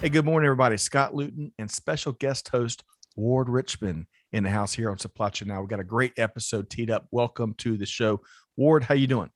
[0.00, 0.76] Hey, good morning, everybody.
[0.76, 2.84] Scott Luton and special guest host
[3.16, 5.58] Ward Richmond in the house here on Supply Chain Now.
[5.58, 7.08] We've got a great episode teed up.
[7.10, 8.20] Welcome to the show,
[8.56, 8.84] Ward.
[8.84, 9.28] How you doing?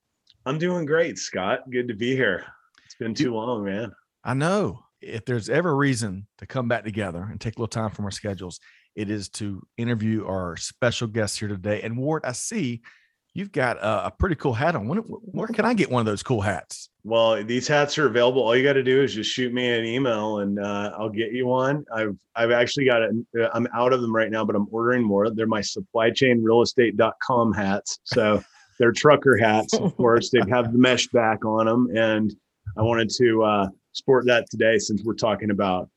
[0.45, 1.69] I'm doing great, Scott.
[1.69, 2.45] Good to be here.
[2.85, 3.91] It's been too long, man.
[4.23, 4.85] I know.
[5.01, 8.05] If there's ever a reason to come back together and take a little time from
[8.05, 8.61] our schedules,
[8.95, 11.81] it is to interview our special guest here today.
[11.81, 12.83] And Ward, I see
[13.33, 14.87] you've got a, a pretty cool hat on.
[14.87, 16.89] When, where can I get one of those cool hats?
[17.03, 18.41] Well, these hats are available.
[18.41, 21.31] All you got to do is just shoot me an email, and uh, I'll get
[21.31, 21.83] you one.
[21.93, 23.11] I've I've actually got it.
[23.53, 25.29] I'm out of them right now, but I'm ordering more.
[25.29, 27.99] They're my supply chain real estate.com hats.
[28.03, 28.43] So
[28.79, 30.29] they're trucker hats, of course.
[30.29, 32.33] They have the mesh back on them, and
[32.77, 35.89] I wanted to uh, sport that today since we're talking about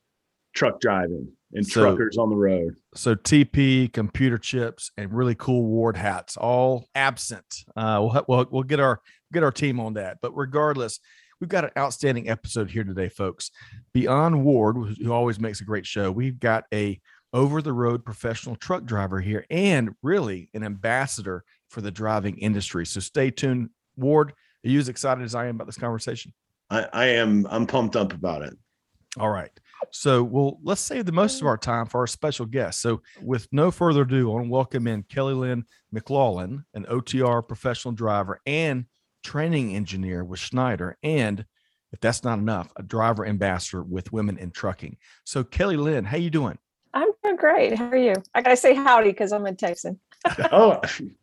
[0.56, 2.74] truck driving and So- truckers on the road.
[2.94, 7.64] So TP, computer chips, and really cool Ward hats, all absent.
[7.76, 9.00] Uh, we'll, we'll we'll get our
[9.32, 10.18] get our team on that.
[10.20, 10.98] But regardless,
[11.40, 13.50] we've got an outstanding episode here today, folks.
[13.94, 17.00] Beyond Ward, who who always makes a great show, we've got a
[17.32, 22.86] over the road professional truck driver here, and really an ambassador for the driving industry.
[22.86, 24.32] So stay tuned, Ward.
[24.64, 26.32] Are you as excited as I am about this conversation?
[26.70, 27.46] I, I am.
[27.50, 28.56] I'm pumped up about it.
[29.18, 29.50] All right.
[29.92, 31.48] So, well, let's save the most of mm.
[31.48, 32.80] our time for our special guest.
[32.80, 37.46] So, with no further ado, I want to welcome in Kelly Lynn McLaughlin, an OTR
[37.46, 38.86] professional driver and
[39.22, 41.44] training engineer with Schneider, and
[41.92, 44.96] if that's not enough, a driver ambassador with Women in Trucking.
[45.24, 46.58] So, Kelly Lynn, how you doing?
[46.94, 47.76] I'm doing great.
[47.76, 48.14] How are you?
[48.34, 50.00] I gotta say howdy because I'm in Texan.
[50.52, 50.80] oh,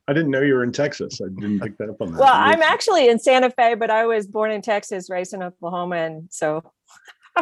[0.07, 1.19] I didn't know you were in Texas.
[1.21, 2.19] I didn't pick that up on that.
[2.19, 5.95] Well, I'm actually in Santa Fe, but I was born in Texas, raised in Oklahoma,
[5.97, 6.63] and so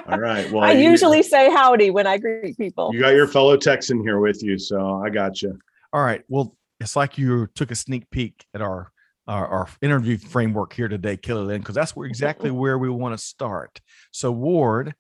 [0.08, 0.50] All right.
[0.52, 2.92] Well, I you- usually say howdy when I greet people.
[2.94, 5.58] You got your fellow Texan here with you, so I got you.
[5.94, 6.24] All right.
[6.30, 8.92] Well, it's like you took a sneak peek at our
[9.28, 13.18] our, our interview framework here today, Kelly Lynn, because that's where exactly where we want
[13.18, 13.80] to start.
[14.12, 14.96] So, Ward,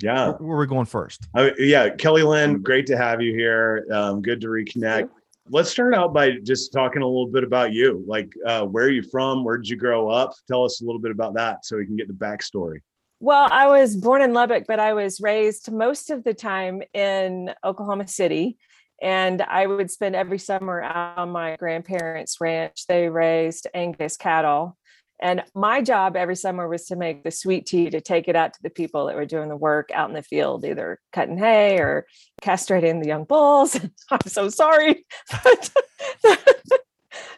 [0.00, 1.26] Yeah, where, where are we going first?
[1.34, 1.90] I, yeah.
[1.90, 3.84] Kelly Lynn, great to have you here.
[3.92, 5.08] Um, good to reconnect.
[5.50, 8.02] Let's start out by just talking a little bit about you.
[8.06, 9.44] Like, uh, where are you from?
[9.44, 10.32] Where did you grow up?
[10.48, 12.78] Tell us a little bit about that, so we can get the backstory.
[13.20, 17.54] Well, I was born in Lubbock, but I was raised most of the time in
[17.64, 18.58] Oklahoma City.
[19.02, 22.86] And I would spend every summer out on my grandparents' ranch.
[22.86, 24.76] They raised Angus cattle.
[25.20, 28.54] And my job every summer was to make the sweet tea to take it out
[28.54, 31.78] to the people that were doing the work out in the field, either cutting hay
[31.78, 32.06] or
[32.42, 33.78] castrating the young bulls.
[34.10, 35.06] I'm so sorry.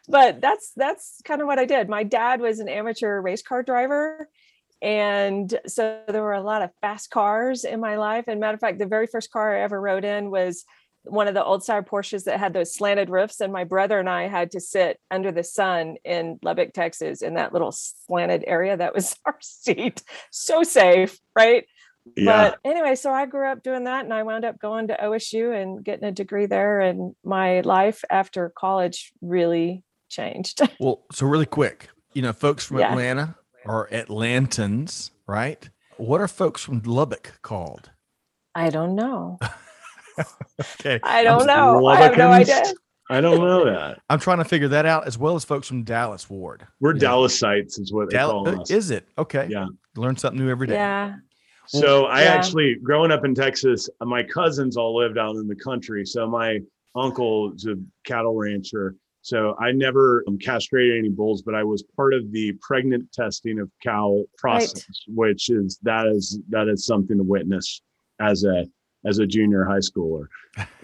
[0.08, 1.88] but that's that's kind of what I did.
[1.88, 4.28] My dad was an amateur race car driver
[4.82, 8.24] and so there were a lot of fast cars in my life.
[8.28, 10.64] And matter of fact the very first car i ever rode in was
[11.04, 13.40] one of the old style porsches that had those slanted roofs.
[13.40, 17.34] And my brother and i had to sit under the sun in lubbock texas in
[17.34, 20.02] that little slanted area that was our seat.
[20.30, 21.64] So safe right?
[22.16, 22.50] Yeah.
[22.50, 25.52] but anyway so i grew up doing that and i wound up going to osu
[25.60, 26.80] and getting a degree there.
[26.80, 30.60] And my life after college really changed.
[30.80, 32.90] Well, so really quick, you know, folks from Yeah.
[32.90, 33.34] Atlanta
[33.66, 35.68] are Atlantans, right?
[35.96, 37.90] What are folks from Lubbock called?
[38.58, 39.38] i don't know
[40.80, 40.98] Okay.
[41.02, 42.62] i don't I'm, know i have no idea
[43.10, 44.00] I don't know that.
[44.10, 46.66] I'm trying to figure that out as well as folks from Dallas Ward.
[46.80, 47.02] We're Yeah.
[47.10, 48.68] Dallasites, is what they call us.
[48.68, 49.06] is it?
[49.16, 49.46] Okay.
[49.48, 49.66] Yeah.
[49.94, 50.74] Learn something new every day.
[50.74, 51.14] yeah
[51.68, 52.30] So I Yeah.
[52.34, 56.04] actually, growing up in Texas, uh, my cousins all lived out in the country.
[56.04, 56.58] So my
[56.96, 58.96] uncle is a cattle rancher.
[59.26, 63.58] So I never um, castrated any bulls, but I was part of the pregnant testing
[63.58, 67.82] of cow process, which is that is that is something to witness
[68.20, 68.64] as a
[69.04, 70.26] as a junior high schooler.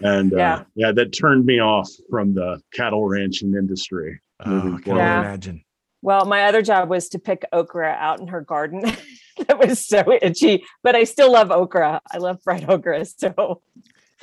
[0.01, 0.63] And uh, Yeah.
[0.75, 4.19] yeah, that turned me off from the cattle ranching industry.
[4.45, 4.99] Oh, moving I can forward.
[4.99, 5.19] Yeah.
[5.19, 5.63] imagine.
[6.01, 8.81] Well, my other job was to pick okra out in her garden.
[9.47, 12.01] that was so itchy, but I still love okra.
[12.11, 13.05] I love fried okra.
[13.05, 13.61] So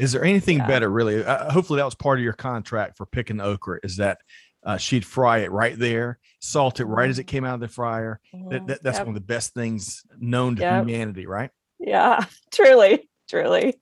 [0.01, 0.67] Is there anything Yeah.
[0.67, 1.25] better, really?
[1.25, 3.81] Uh, hopefully, that was part of your contract for picking okra.
[3.83, 4.19] Is that
[4.65, 7.69] uh, she'd fry it right there, salt it right as it came out of the
[7.69, 8.21] fryer.
[8.51, 9.07] That, that- that's Yep.
[9.07, 10.87] one of the best things known to Yep.
[10.87, 11.51] humanity, right?
[11.79, 13.81] yeah, truly, truly.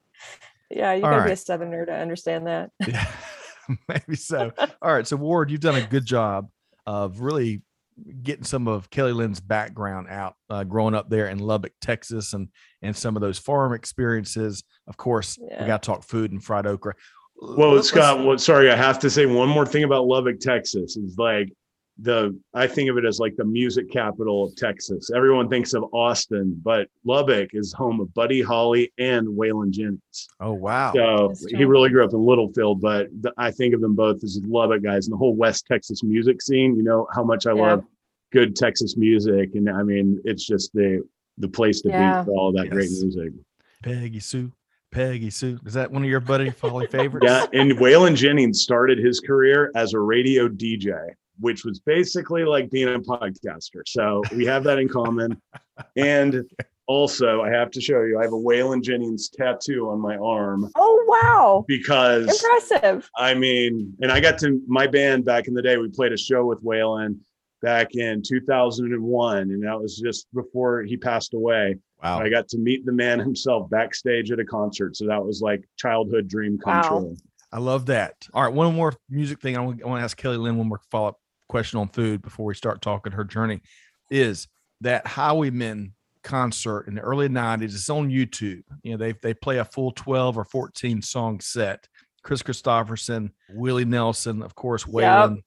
[0.71, 2.71] Yeah, you All gotta be a southerner to understand that.
[2.87, 3.11] Yeah,
[3.89, 4.53] maybe so.
[4.83, 5.07] All right.
[5.07, 6.49] So, Ward, you've done a good job
[6.87, 7.63] of really
[8.23, 12.49] getting some of Kelly Lynn's background out, uh, growing up there in Lubbock, Texas, and
[12.83, 14.63] and some of those farm experiences.
[14.87, 15.63] Of course, Yeah.
[15.63, 16.95] we got to talk food and fried okra.
[17.41, 20.97] Well, Let's- Scott, well, sorry, I have to say one more thing about Lubbock, Texas.
[20.97, 21.53] Is like
[22.01, 25.11] the I think of it as like the music capital of Texas.
[25.15, 30.29] Everyone thinks of Austin, but Lubbock is home of Buddy Holly and Waylon Jennings.
[30.41, 30.93] Oh wow!
[30.95, 34.41] So he really grew up in Littlefield, but th- I think of them both as
[34.47, 36.77] Lubbock guys and the whole West Texas music scene.
[36.77, 37.63] You know how much I Yeah.
[37.63, 37.85] love
[38.33, 41.03] good Texas music, and I mean it's just the
[41.39, 42.21] the place to Yeah.
[42.23, 43.33] be for all that great music.
[43.83, 44.53] Peggy Sue,
[44.93, 45.59] Peggy Sue.
[45.67, 47.27] Is that one of your Buddy Holly favorites?
[47.29, 50.93] Yeah, and Waylon Jennings started his career as a radio DJ,
[51.41, 53.83] which was basically like being a podcaster.
[53.87, 55.41] So we have that in common.
[55.97, 56.45] And
[56.89, 60.69] also, I have to show you, I have a Waylon Jennings tattoo on my arm
[60.75, 61.65] Oh wow.
[61.69, 63.09] because Impressive.
[63.17, 65.77] I mean, and I got to my band back in the day.
[65.77, 67.19] We played a show with Waylon
[67.63, 71.77] back in 2001, and that was just before he passed away.
[72.03, 72.21] Wow.
[72.21, 75.63] I got to meet the man himself backstage at a concert, so that was like
[75.77, 76.89] childhood dream come Wow.
[76.89, 77.17] true.
[77.53, 78.15] I love that.
[78.35, 79.57] All right, one more music thing.
[79.57, 81.19] I want, I want to ask Kelly Lynn one more follow up
[81.49, 83.61] question on food before we start talking her journey.
[84.11, 84.47] Is
[84.81, 87.65] that Highwaymen concert in the early '90s?
[87.65, 88.63] It's on YouTube.
[88.83, 91.89] You know, they they play a full 12 or 14 song set.
[92.23, 95.39] Kris Kristofferson, Willie Nelson, of course, Waylon,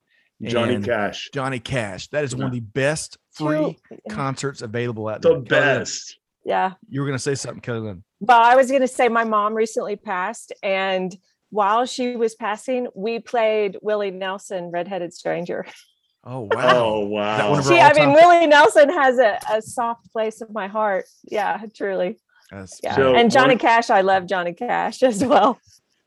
[0.41, 1.29] Johnny Cash.
[1.33, 2.07] Johnny Cash.
[2.07, 5.41] That is one of the best free Two- concerts available out The there.
[5.43, 6.17] Kelly best.
[6.43, 6.73] Yeah.
[6.89, 8.03] You were going to say something, Kelly Lynn.
[8.19, 11.15] Well, I was going to say my mom recently passed, and
[11.51, 15.65] while she was passing, we played Willie Nelson, Redheaded Stranger.
[16.23, 16.99] Oh Oh wow!
[16.99, 17.49] wow.
[17.49, 20.47] one of her She, I mean, all-time- Willie Nelson has a, a soft place in
[20.53, 21.05] my heart.
[21.23, 22.19] Yeah, truly.
[22.51, 22.95] That's Yeah.
[22.95, 25.59] So and Johnny one- Cash, I love Johnny Cash as well.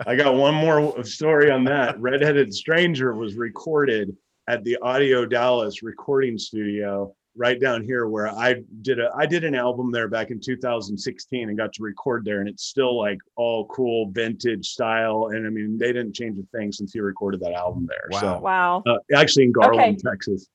[0.07, 1.99] I got one more story on that.
[2.01, 4.17] Redheaded Stranger was recorded
[4.49, 9.45] at the Audio Dallas recording studio right down here where I did a I did
[9.45, 13.19] an album there back in 2016 and got to record there and it's still like
[13.37, 17.41] all cool vintage style and I mean they didn't change a thing since he recorded
[17.41, 18.09] that album there.
[18.11, 18.41] Wow.
[18.41, 18.83] Wow.
[18.87, 20.49] Uh, actually in Garland, Texas.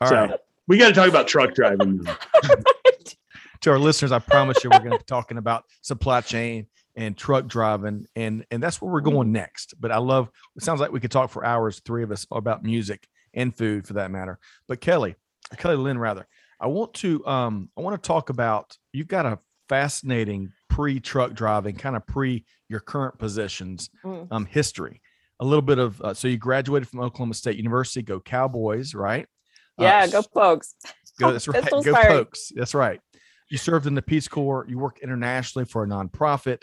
[0.00, 0.40] all so right.
[0.66, 2.02] we got to talk about truck driving.
[2.02, 2.16] now.
[3.60, 6.66] to our listeners, I promise you, we're going to be talking about supply chain
[6.96, 9.74] and truck driving, and and that's where we're going next.
[9.80, 10.30] But I love.
[10.56, 13.86] It sounds like we could talk for hours, three of us, about music and food
[13.86, 14.38] for that matter.
[14.66, 15.16] But Kelly,
[15.56, 16.26] Kelly Lynn, rather,
[16.60, 18.76] I want to um I want to talk about.
[18.92, 24.28] You've got a fascinating pre-truck driving, kind of pre your current positions Mm.
[24.30, 25.00] um history.
[25.40, 28.02] A little bit of uh, so you graduated from Oklahoma State University.
[28.02, 29.26] Go Cowboys, right?
[29.78, 30.74] Uh, Yeah, go folks.
[31.20, 31.70] Go, that's right.
[31.70, 32.08] Go fired.
[32.08, 32.52] Pokes.
[32.54, 33.00] That's right.
[33.50, 34.66] You served in the Peace Corps.
[34.68, 36.62] You worked internationally for a nonprofit.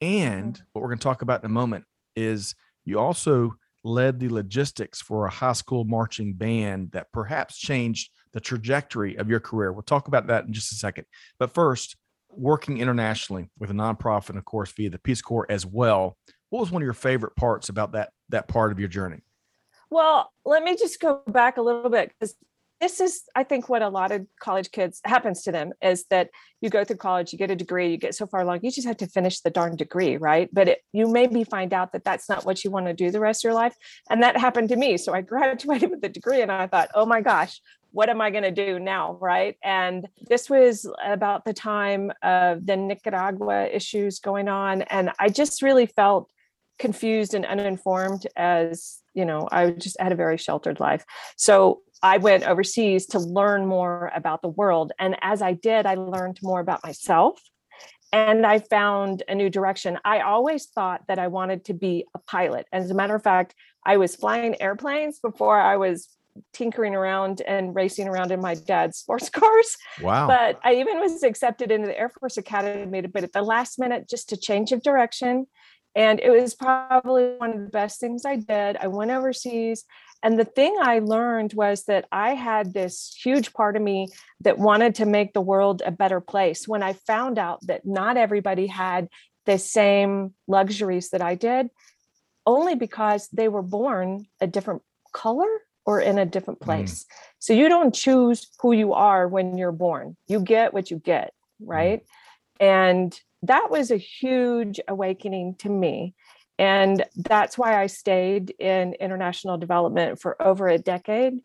[0.00, 0.62] And Mm-hmm.
[0.72, 1.84] what we're going to talk about in a moment
[2.16, 2.54] is
[2.84, 3.54] you also
[3.84, 9.28] led the logistics for a high school marching band that perhaps changed the trajectory of
[9.28, 9.72] your career.
[9.72, 11.04] We'll talk about that in just a second.
[11.38, 11.96] But first,
[12.30, 16.16] working internationally with a nonprofit, and of course, via the Peace Corps as well.
[16.50, 19.22] What was one of your favorite parts about that that part of your journey?
[19.90, 22.34] Well, let me just go back a little bit because
[22.80, 26.30] this is, I think, what a lot of college kids happens to them is that
[26.60, 28.86] you go through college, you get a degree, you get so far along, you just
[28.86, 30.48] have to finish the darn degree, right?
[30.52, 33.20] But it, you maybe find out that that's not what you want to do the
[33.20, 33.74] rest of your life.
[34.10, 34.96] And that happened to me.
[34.96, 37.60] So I graduated with a degree and I thought, oh my gosh,
[37.92, 39.18] what am I going to do now?
[39.20, 39.56] Right.
[39.62, 44.82] And this was about the time of the Nicaragua issues going on.
[44.82, 46.30] And I just really felt
[46.78, 51.04] confused and uninformed as you know i just had a very sheltered life
[51.36, 55.94] so i went overseas to learn more about the world and as i did i
[55.94, 57.40] learned more about myself
[58.12, 62.18] and i found a new direction i always thought that i wanted to be a
[62.20, 63.54] pilot as a matter of fact
[63.84, 66.08] i was flying airplanes before i was
[66.52, 70.26] tinkering around and racing around in my dad's sports cars Wow.
[70.26, 74.08] but I even was accepted into the Air Force Academy, but at the last minute,
[74.08, 75.46] just a change of direction.
[75.94, 78.76] And it was probably one of the best things I did.
[78.76, 79.84] I went overseas.
[80.22, 84.08] And the thing I learned was that I had this huge part of me
[84.40, 86.68] that wanted to make the world a better place.
[86.68, 89.08] When I found out that not everybody had
[89.46, 91.68] the same luxuries that I did,
[92.46, 95.48] only because they were born a different color
[95.88, 96.64] or in a different Mm.
[96.66, 97.06] place.
[97.38, 100.18] So you don't choose who you are when you're born.
[100.26, 102.02] You get what you get, right?
[102.60, 106.12] And that was a huge awakening to me.
[106.58, 111.40] And that's why I stayed in international development for over a decade.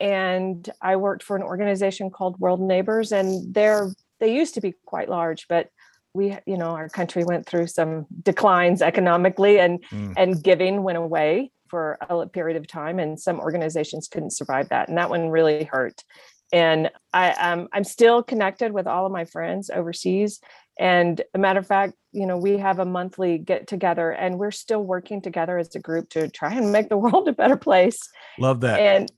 [0.00, 4.72] And I worked for an organization called World Neighbors, and they're they used to be
[4.86, 5.68] quite large, but
[6.14, 10.14] we, you know, our country went through some declines economically and Mm.
[10.16, 14.90] and giving went away for a period of time, and some organizations couldn't survive that,
[14.90, 16.04] and that one really hurt.
[16.52, 20.38] And I, um, I'm still connected with all of my friends overseas.
[20.78, 24.50] And a matter of fact, you know, we have a monthly get together, and we're
[24.50, 27.98] still working together as a group to try and make the world a better place.
[28.38, 28.78] Love that.
[28.78, 29.10] And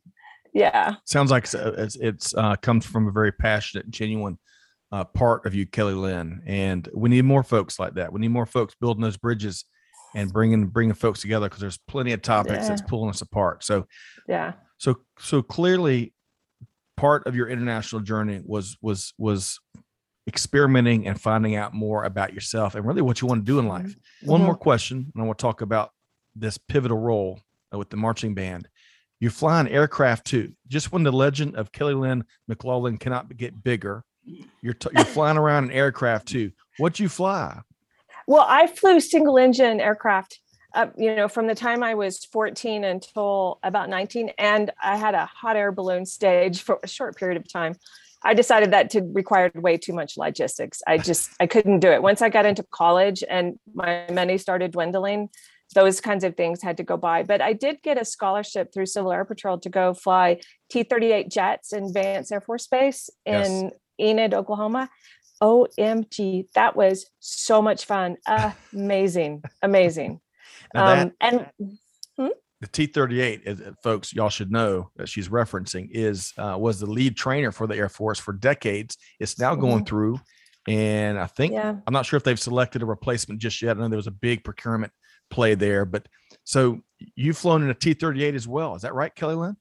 [0.53, 4.39] yeah, sounds like it's it's, it's uh, comes from a very passionate, genuine
[4.93, 6.41] uh, part of you, Kelly Lynn.
[6.47, 8.13] And we need more folks like that.
[8.13, 9.65] We need more folks building those bridges
[10.15, 12.69] and bringing bringing folks together because there's plenty of topics Yeah.
[12.69, 13.65] that's pulling us apart.
[13.65, 13.87] So
[14.29, 16.13] yeah, so so clearly,
[16.97, 19.59] part of your international journey was was was
[20.27, 23.69] experimenting and finding out more about yourself and really what you want to do in
[23.69, 23.95] life.
[24.23, 24.45] One Mhm.
[24.47, 25.91] more question, and I want to talk about
[26.35, 27.41] this pivotal role
[27.73, 28.69] uh, with the marching band.
[29.21, 30.55] You're flying aircraft too.
[30.67, 34.03] Just when the legend of Kelly Lynn McLaughlin cannot get bigger,
[34.63, 36.51] you're t- you're flying around an aircraft too.
[36.79, 37.61] What'd you fly?
[38.27, 40.41] Well, I flew single engine aircraft,
[40.75, 45.15] uh, you know, from the time I was 14 until about 19, and I had
[45.15, 47.75] a hot air balloon stage for a short period of time.
[48.27, 50.83] I decided that to required way too much logistics.
[50.87, 52.03] I just I couldn't do it.
[52.03, 55.29] Once I got into college and my money started dwindling,
[55.75, 57.23] those kinds of things had to go by.
[57.23, 60.41] But I did get a scholarship through Civil Air Patrol to go fly
[60.71, 63.47] T-38 jets in Vance Air Force Base Yes.
[63.49, 64.89] in Enid, Oklahoma.
[65.45, 68.17] OMG, that was so much fun.
[68.73, 70.21] Amazing, amazing.
[70.73, 71.51] That- Um, and
[72.17, 77.15] the T-38, uh, folks, y'all should know that she's referencing is uh, was the lead
[77.17, 78.97] trainer for the Air Force for decades.
[79.21, 80.19] It's now going through,
[80.67, 83.77] and I think yeah, I'm not sure if they've selected a replacement just yet.
[83.77, 84.93] I know there was a big procurement
[85.31, 86.09] play there, but
[86.45, 86.81] so
[87.17, 88.75] you've flown in a T-38 as well.
[88.77, 89.57] Is that right, Kelly Lynn?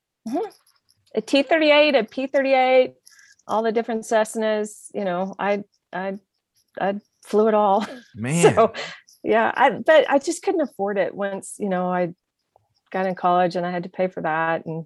[1.16, 2.94] a T-38, a P-38,
[3.48, 4.88] all the different Cessnas.
[4.94, 6.20] You know, I I
[6.80, 6.96] I
[7.26, 7.86] flew it all.
[8.16, 8.74] Man, So
[9.24, 12.14] yeah, I but I just couldn't afford it once, you know, I
[12.92, 14.86] got in college and I had to pay for that and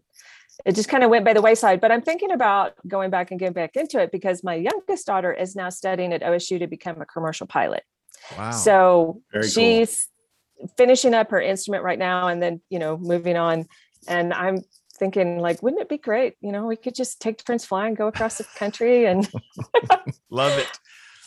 [0.65, 1.81] it just kind of went by the wayside.
[1.81, 5.31] But I'm thinking about going back and getting back into it because my youngest daughter
[5.31, 7.83] is now studying at OSU to become a commercial pilot.
[8.37, 8.51] wow.
[8.51, 9.49] So Very cool.
[9.51, 10.07] she's
[10.75, 13.67] finishing up her instrument right now and then, you know, moving on.
[14.07, 14.63] And I'm
[14.97, 16.33] thinking like, wouldn't it be great?
[16.41, 19.29] You know, we could just take turns flying, go across the country and
[20.29, 20.67] Love it.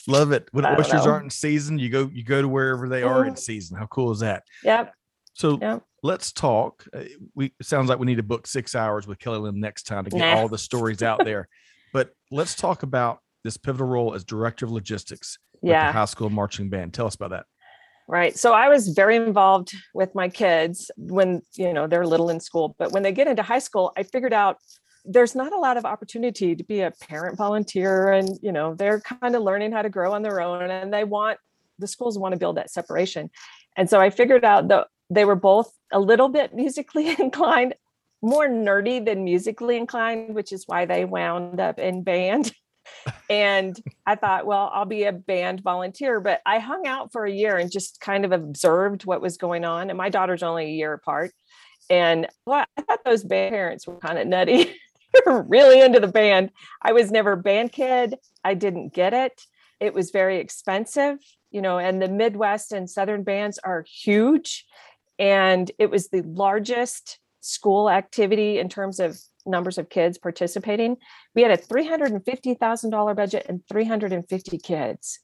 [0.07, 0.49] Love it.
[0.53, 1.13] When oysters know.
[1.13, 3.39] aren't in season, you go you go to wherever they are in Mhm.
[3.39, 3.77] season.
[3.79, 4.43] How cool is that?
[4.65, 4.95] yep,
[5.35, 5.83] So yep.
[6.03, 6.87] let's talk.
[6.93, 10.05] Uh, We sounds like we need to book six hours with Kelly Lynn next time
[10.05, 10.37] to get Nah.
[10.41, 11.49] all the stories out there.
[11.93, 15.93] But let's talk about this pivotal role as director of logistics Yeah.
[15.93, 16.95] high school marching band.
[16.95, 17.47] Tell us about that.
[18.11, 18.37] Right.
[18.37, 22.75] So I was very involved with my kids when, you know, they're little in school,
[22.77, 24.57] but when they get into high school, I figured out
[25.05, 29.01] there's not a lot of opportunity to be a parent volunteer and, you know, they're
[29.01, 31.39] kind of learning how to grow on their own and they want
[31.79, 33.31] the schools want to build that separation.
[33.77, 37.75] And so I figured out that they were both a little bit musically inclined,
[38.23, 42.53] more nerdy than musically inclined, which is why they wound up in band.
[43.29, 47.33] And I thought, well, I'll be a band volunteer, but I hung out for a
[47.33, 49.91] year and just kind of observed what was going on.
[49.91, 51.33] And my daughter's only a year apart.
[51.89, 54.75] And well, I thought those band parents were kind of nutty.
[55.27, 56.51] Really into the band.
[56.81, 58.15] I was never a band kid.
[58.45, 59.43] I didn't get it.
[59.81, 61.19] It was very expensive,
[61.51, 64.67] you know, and the Midwest and Southern bands are huge.
[65.19, 70.97] And it was the largest school activity in terms of numbers of kids participating.
[71.35, 75.21] We had a $350,000 budget and 350 kids.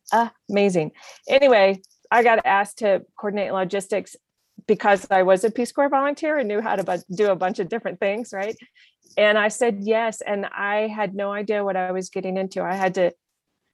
[0.51, 0.93] Amazing.
[1.29, 4.17] Anyway, I got asked to coordinate logistics
[4.67, 7.69] because I was a Peace Corps volunteer and knew how to do a bunch of
[7.69, 8.57] different things, right?
[9.19, 10.21] And I said yes.
[10.21, 12.63] And I had no idea what I was getting into.
[12.63, 13.13] I had to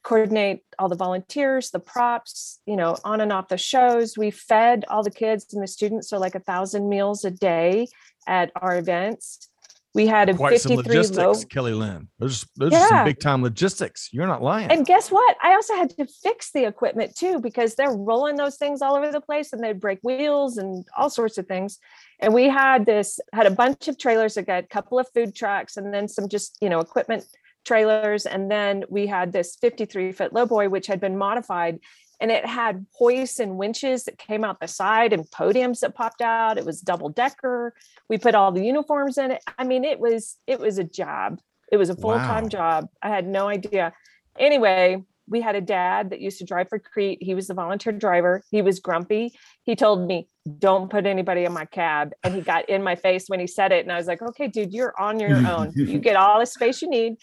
[0.03, 4.19] coordinate all the volunteers, the props, you know, on and off the shows.
[4.19, 7.87] We fed all the kids and the students, so like a thousand meals a day
[8.27, 9.49] at our events.
[9.95, 11.45] We had a Quite some 53 logistics, low.
[11.51, 12.09] Kelly Lynn.
[12.19, 14.09] There's those are some big time logistics.
[14.11, 14.71] You're not lying.
[14.71, 15.37] And guess what?
[15.43, 19.13] I also had to fix the equipment too because they're rolling those things all over
[19.13, 21.79] the place and they break wheels and all sorts of things.
[22.21, 25.35] And we had this had a bunch of trailers that got a couple of food
[25.35, 27.25] trucks and then some just, you know, equipment
[27.65, 31.79] trailers and then we had this 53 foot lowboy which had been modified
[32.23, 36.23] and it had hoists and winches that came out the side and podiums that popped
[36.23, 36.57] out.
[36.57, 37.75] It was double decker.
[38.09, 39.43] We put all the uniforms in it.
[39.59, 41.41] I mean, it was it was a job.
[41.73, 42.49] It was a full-time Wow.
[42.49, 42.89] job.
[43.03, 43.93] I had no idea.
[44.39, 47.19] Anyway, we had a dad that used to drive for Crete.
[47.23, 48.43] He was the volunteer driver.
[48.51, 49.33] He was grumpy.
[49.65, 53.25] He told me, "Don't put anybody in my cab." And he got in my face
[53.29, 55.73] when he said it and I was like, "Okay, dude, you're on your own.
[55.75, 57.17] You get all the space you need."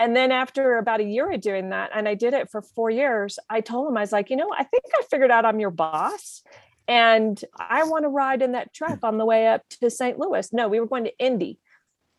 [0.00, 2.90] And then after about a year of doing that, and I did it for four
[2.90, 5.60] years, I told him, I was like, you know, I think I figured out I'm
[5.60, 6.42] your boss.
[6.88, 10.18] And I want to ride in that truck on the way up to St.
[10.18, 10.52] Louis.
[10.52, 11.58] No, we were going to Indy.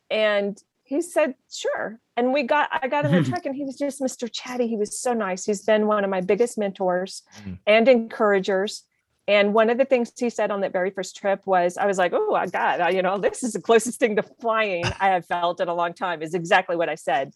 [0.09, 1.99] And he said, sure.
[2.15, 4.29] And we got, I got in the truck and he was just Mr.
[4.31, 4.67] Chatty.
[4.67, 5.45] He was so nice.
[5.45, 7.59] He's been one of my biggest mentors Mm.
[7.65, 8.83] and encouragers.
[9.27, 11.97] And one of the things he said on that very first trip was, I was
[11.97, 15.25] like, oh, I got, you know, this is the closest thing to flying I have
[15.25, 17.33] felt in a long time, is exactly what I said.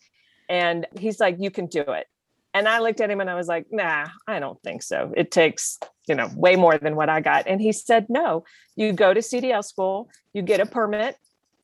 [0.50, 2.08] And he's like, you can do it.
[2.54, 5.13] And I looked at him and I was like, nah, I don't think so.
[5.16, 5.77] It takes,
[6.08, 7.46] you know, way more than what I got.
[7.48, 11.18] And he said, no, you go to CDL school, you get a permit,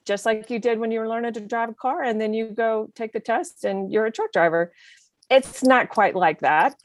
[0.06, 2.48] just like you did when you were learning to drive a car, and then you
[2.48, 4.74] go take the test and you're a truck driver.
[5.30, 6.76] It's not quite like that.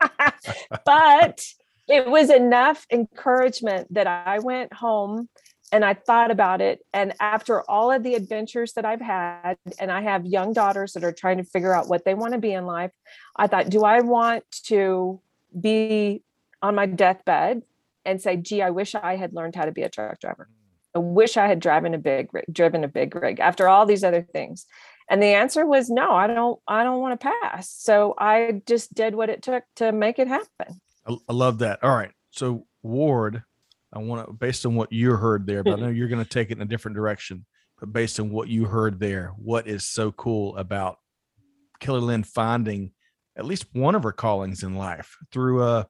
[0.86, 1.44] but
[1.88, 5.28] it was enough encouragement that I went home
[5.72, 6.84] and I thought about it.
[6.92, 11.04] And after all of the adventures that I've had, and I have young daughters that
[11.04, 12.92] are trying to figure out what they want to be in life,
[13.36, 15.20] I thought, do I want to
[15.58, 16.22] be
[16.62, 17.62] on my deathbed
[18.04, 20.48] and say, gee, I wish I had learned how to be a truck driver.
[20.94, 24.02] I wish I had driven a big rig, driven a big rig after all these
[24.02, 24.66] other things.
[25.10, 27.70] And the answer was no, I don't, I don't want to pass.
[27.70, 30.80] So I just did what it took to make it happen.
[31.06, 31.82] I, I love that.
[31.82, 32.12] All right.
[32.30, 33.42] So Ward,
[33.92, 36.28] I want to based on what you heard there, but I know you're going to
[36.28, 37.46] take it in a different direction.
[37.80, 40.98] But based on what you heard there, what is so cool about
[41.80, 42.92] Kelly Lynn finding
[43.36, 45.86] at least one of her callings in life through a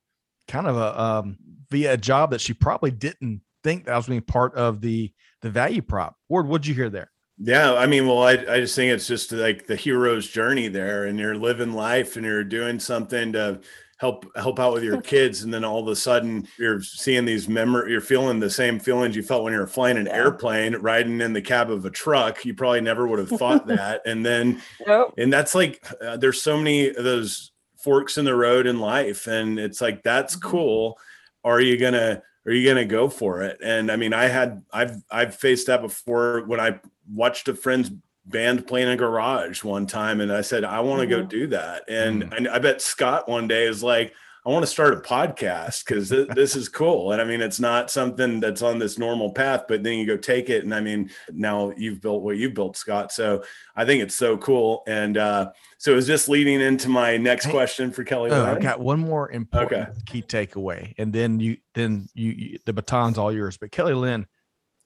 [0.47, 1.39] kind of a um,
[1.71, 5.13] via a job that she probably didn't think that was being part of the
[5.43, 6.15] the value prop.
[6.29, 7.11] Ward, what'd you hear there?
[7.41, 11.05] Yeah, I mean, well, I, I just think it's just like the hero's journey there,
[11.05, 13.61] and you're living life and you're doing something to
[13.99, 17.49] help help out with your kids, and then all of a sudden you're seeing these
[17.49, 20.15] memory, you're feeling the same feelings you felt when you were flying an Yeah.
[20.17, 22.45] airplane, riding in the cab of a truck.
[22.45, 25.15] You probably never would have thought that, and then Nope.
[25.19, 29.29] and that's like uh, there's so many of those forks in the road in life
[29.29, 30.43] and it's like that's Mhm.
[30.43, 30.99] cool
[31.45, 34.97] are you gonna are you gonna go for it and i mean i had i've
[35.13, 36.77] i've faced that before when i
[37.15, 37.93] watched a friend's
[38.29, 41.29] band playing a garage one time and i said i want to go Mhm.
[41.29, 44.13] do that and I, I bet scott one day is like
[44.47, 47.59] i want to start a podcast because th- this is cool and i mean it's
[47.61, 50.81] not something that's on this normal path but then you go take it and i
[50.81, 53.43] mean now you've built what you've built scott so
[53.77, 54.83] I think it's so cool.
[54.89, 58.29] And uh, so is this leading into my next Hey, question for Kelly?
[58.33, 58.63] Oh, I Lynn?
[58.63, 63.33] got one more important key takeaway, and then you then you, you the baton's all
[63.33, 63.57] yours.
[63.57, 64.27] But Kelly Lynn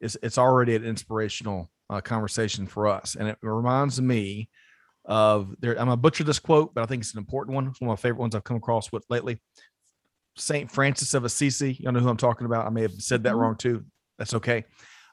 [0.02, 4.48] is it's already an inspirational uh, conversation for us, and it reminds me
[5.04, 5.72] of there.
[5.72, 7.66] I'm gonna butcher this quote, but I think it's an important one.
[7.66, 9.40] It's one of my favorite ones I've come across with lately.
[10.36, 11.74] Saint Francis of Assisi.
[11.74, 12.66] You know who I'm talking about.
[12.66, 13.38] I may have said that Mhm.
[13.38, 13.84] wrong too.
[14.18, 14.64] That's okay.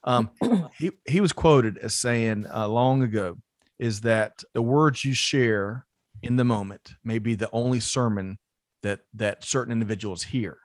[0.05, 0.29] Um,
[0.77, 3.37] he he was quoted as saying uh, long ago
[3.79, 5.85] is that the words you share
[6.21, 8.37] in the moment may be the only sermon
[8.83, 10.57] that that certain individuals hear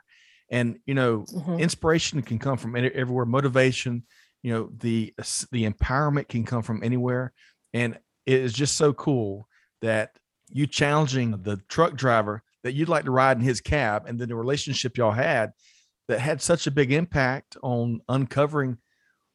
[0.51, 1.59] and you know Mhm.
[1.59, 4.05] inspiration can come from everywhere motivation
[4.45, 5.13] you know the
[5.51, 7.33] the empowerment can come from anywhere
[7.73, 9.49] and it is just so cool
[9.81, 10.11] that
[10.51, 14.29] you challenging the truck driver that you'd like to ride in his cab and then
[14.29, 15.51] the relationship y'all had
[16.09, 18.77] that had such a big impact on uncovering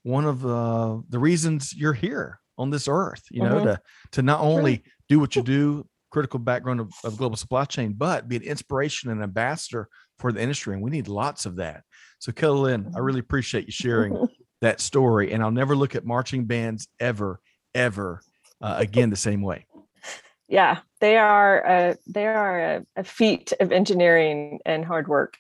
[0.04, 3.64] one of the the reasons you're here on this earth you know Mhm.
[3.64, 7.94] to to not only do what you do critical background of, of global supply chain
[7.94, 9.88] but be an inspiration and ambassador
[10.20, 11.84] for the industry and we need lots of that.
[12.20, 14.14] So kelly lynn i really appreciate you sharing
[14.62, 17.40] that story and i'll never look at marching bands ever
[17.74, 18.22] ever
[18.62, 19.66] uh, again the same way
[20.50, 25.36] yeah, they are a, they are a, a feat of engineering and hard work.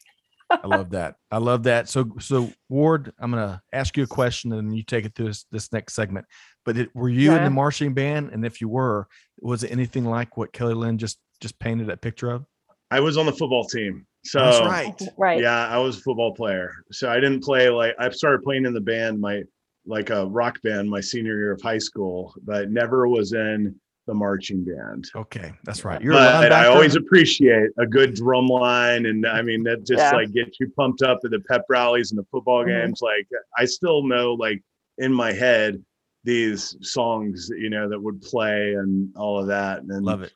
[0.51, 1.15] I love that.
[1.32, 1.89] I love that.
[1.89, 5.45] So, so Ward, I'm gonna ask you a question, and you take it through this,
[5.51, 6.25] this next segment.
[6.63, 8.29] But it, were you in the marching band?
[8.32, 9.08] And if you were,
[9.39, 12.45] was it anything like what Kelly Lynn just just painted that picture of?
[12.91, 14.05] I was on the football team.
[14.25, 15.01] So That's right.
[15.17, 15.41] Right.
[15.41, 16.71] yeah, I was a football player.
[16.91, 19.43] So I didn't play like I started playing in the band my
[19.86, 23.73] like a rock band my senior year of high school, but never was in
[24.08, 25.05] the marching band.
[25.15, 26.01] Okay, that's right.
[26.01, 29.99] You're a But I always appreciate a good drum line, and I mean that just
[30.03, 30.12] Yeah.
[30.15, 32.67] like gets you pumped up at the pep rallies and the football Mhm.
[32.67, 33.01] games.
[33.01, 33.27] Like
[33.58, 34.62] I still know, like
[34.97, 35.84] in my head,
[36.25, 40.34] these songs, you know, that would play and all of that, and love it.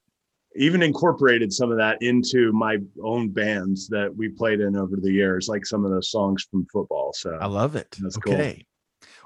[0.56, 5.12] Even incorporated some of that into my own bands that we played in over the
[5.12, 7.13] years, like some of those songs from football.
[7.13, 7.96] So I love it.
[8.00, 8.34] That's cool.
[8.34, 8.66] okay.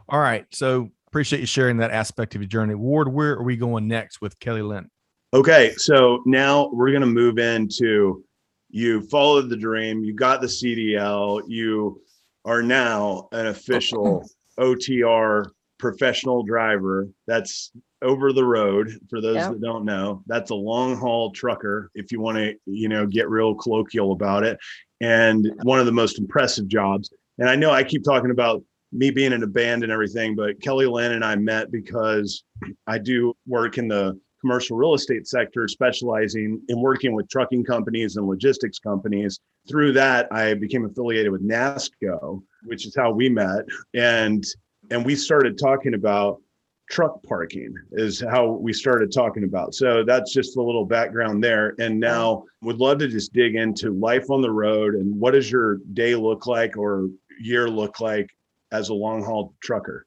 [0.10, 0.46] All right.
[0.52, 2.76] So appreciate you sharing that aspect of your journey.
[2.76, 4.90] Ward, where are we going next with Kelly Lynn?
[5.34, 8.24] Okay, so now we're going to move into
[8.70, 12.02] you followed the dream, you got the CDL, you
[12.46, 14.26] are now an official
[14.60, 17.08] OTR professional driver.
[17.28, 19.50] That's over the road for those Yeah.
[19.52, 20.24] that don't know.
[20.28, 24.44] That's a long haul trucker if you want to, you know, get real colloquial about
[24.44, 24.58] it.
[25.00, 27.12] and one of the most impressive jobs.
[27.38, 30.60] And I know I keep talking about me being in a band and everything, but
[30.60, 32.44] Kelly Lynn and I met because
[32.88, 38.18] I do work in the commercial real estate sector, specializing in working with trucking companies
[38.18, 39.40] and logistics companies.
[39.70, 43.66] Through that, I became affiliated with NASTCO, which is how we met.
[43.94, 44.44] And
[44.92, 46.42] and we started talking about
[46.90, 49.76] truck parking is how we started talking about.
[49.76, 51.76] So that's just a little background there.
[51.80, 55.52] And now would love to just dig into life on the road and what does
[55.52, 57.10] your day look like or
[57.42, 58.30] year look like
[58.72, 60.06] as a long haul trucker?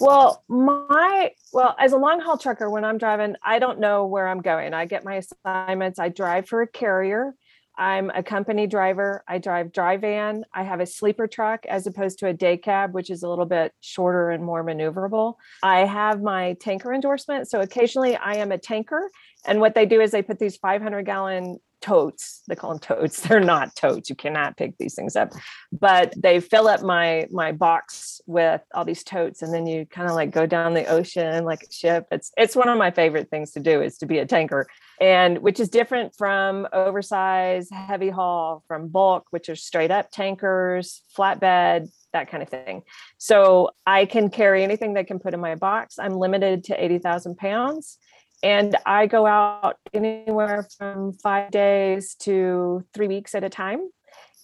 [0.00, 4.26] Well, my well, as a long haul trucker, when I'm driving, I don't know where
[4.26, 4.74] I'm going.
[4.74, 5.98] I get my assignments.
[5.98, 7.34] I drive for a carrier.
[7.76, 9.24] I'm a company driver.
[9.26, 10.44] I drive dry van.
[10.52, 13.46] I have a sleeper truck as opposed to a day cab, which is a little
[13.46, 15.34] bit shorter and more maneuverable.
[15.62, 17.48] I have my tanker endorsement.
[17.48, 19.10] So occasionally I am a tanker.
[19.46, 23.20] And what they do is they put these 500 gallon totes they call them totes
[23.28, 25.32] they're not totes you cannot pick these things up.
[25.72, 30.08] But they fill up my my box with all these totes and then you kind
[30.08, 32.06] of like go down the ocean like a ship.
[32.10, 34.66] It's it's one of my favorite things to do is to be a tanker
[35.00, 41.02] and which is different from oversized heavy haul from bulk which are straight up tankers
[41.16, 42.82] flatbed that kind of thing.
[43.18, 45.98] So i can carry anything that can put in my box.
[45.98, 47.98] I'm limited to 80000 pounds
[48.42, 53.88] and I go out anywhere from five days to three weeks at a time.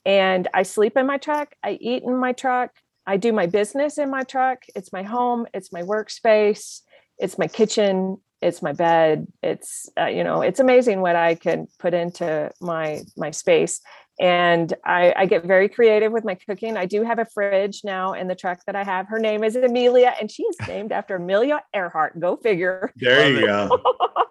[0.07, 2.71] And I sleep in my truck, I eat in my truck,
[3.07, 4.65] I do my business in my truck.
[4.75, 6.83] It's my home, it's my workspace,
[7.19, 9.27] it's my kitchen, it's my bed.
[9.43, 13.81] It's uh, you know, it's amazing what I can put into my my space
[14.21, 16.77] and I, I, get very creative with my cooking.
[16.77, 19.07] I do have a fridge now in the truck that I have.
[19.07, 22.19] Her name is Amelia, and she is named after Amelia Earhart.
[22.19, 22.93] Go figure.
[22.97, 23.81] There you go.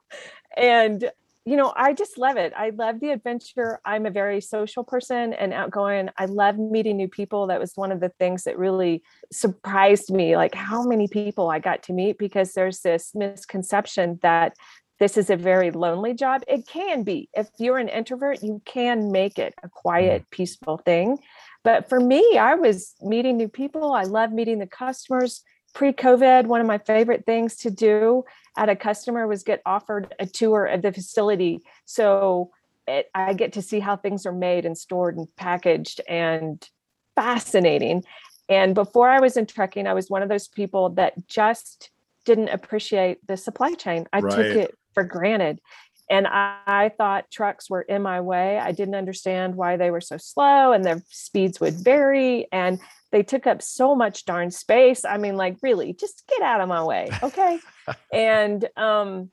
[0.58, 1.10] and
[1.48, 2.52] you know, I just love it.
[2.58, 3.80] I love the adventure.
[3.86, 6.10] I'm a very social person and outgoing.
[6.18, 7.48] I love meeting new people.
[7.48, 11.60] That was one of the things that really surprised me, like how many people I
[11.60, 14.58] got to meet because there's this misconception that
[15.00, 16.44] this is a very lonely job.
[16.48, 17.30] It can be.
[17.34, 20.30] If you're an introvert, you can make it a quiet, mm.
[20.32, 21.20] peaceful thing.
[21.64, 23.94] But for me, I was meeting new people.
[23.94, 25.44] I love meeting the customers.
[25.74, 28.24] Pre COVID, one of my favorite things to do
[28.58, 31.62] at a customer was get offered a tour of the facility.
[31.86, 32.52] So
[32.88, 36.68] it, I get to see how things are made and stored and packaged and
[37.16, 38.04] fascinating.
[38.50, 41.92] And before I was in trucking, I was one of those people that just
[42.28, 44.06] didn't appreciate the supply chain.
[44.12, 44.36] I right.
[44.36, 45.62] took it for granted.
[46.10, 48.60] And I, I, thought trucks were in my way.
[48.60, 52.48] I didn't understand why they were so slow and their speeds would vary.
[52.52, 52.80] And
[53.12, 55.06] they took up so much darn space.
[55.06, 57.10] I mean, like, really, just get out of my way.
[57.24, 57.60] Okay.
[58.14, 59.32] and, um,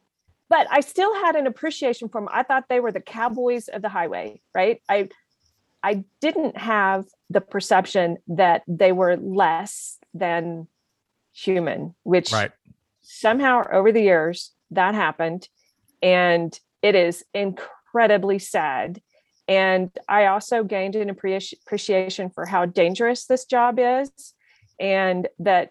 [0.48, 2.30] but I still had an appreciation for them.
[2.32, 4.80] I thought they were the cowboys of the highway, right?
[4.88, 5.08] I,
[5.82, 10.68] I didn't have the perception that they were less than
[11.32, 12.52] human, which right.
[13.04, 15.48] Somehow over the years that happened
[16.02, 19.00] and it is incredibly sad.
[19.46, 24.10] And i also gained an appreciation for how dangerous this job is
[24.80, 25.70] and that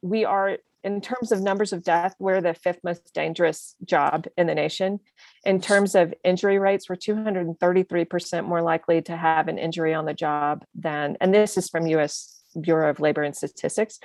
[0.00, 4.46] we are in terms of numbers of death we're the fifth most dangerous job in
[4.46, 4.98] the nation.
[5.44, 10.14] In terms of injury rates we're 233% more likely to have an injury on the
[10.14, 13.98] job than and this is from us bureau of labor and statistics.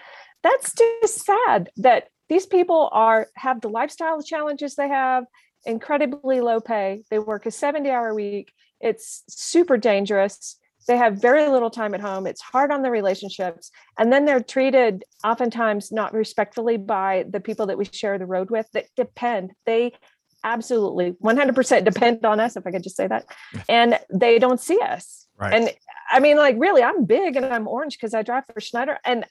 [0.44, 5.26] That's just sad that these people are have the lifestyle challenges they have
[5.66, 11.48] incredibly low pay they work a 70 hour week it's super dangerous they have very
[11.50, 16.14] little time at home it's hard on the relationships and then they're treated oftentimes not
[16.14, 19.92] respectfully by the people that we share the road with that depend they
[20.44, 23.26] absolutely 100% depend on us if i could just say that
[23.70, 25.54] and they don't see us right.
[25.54, 25.70] and
[26.12, 29.26] i mean like really i'm big and i'm orange because i drive for schneider and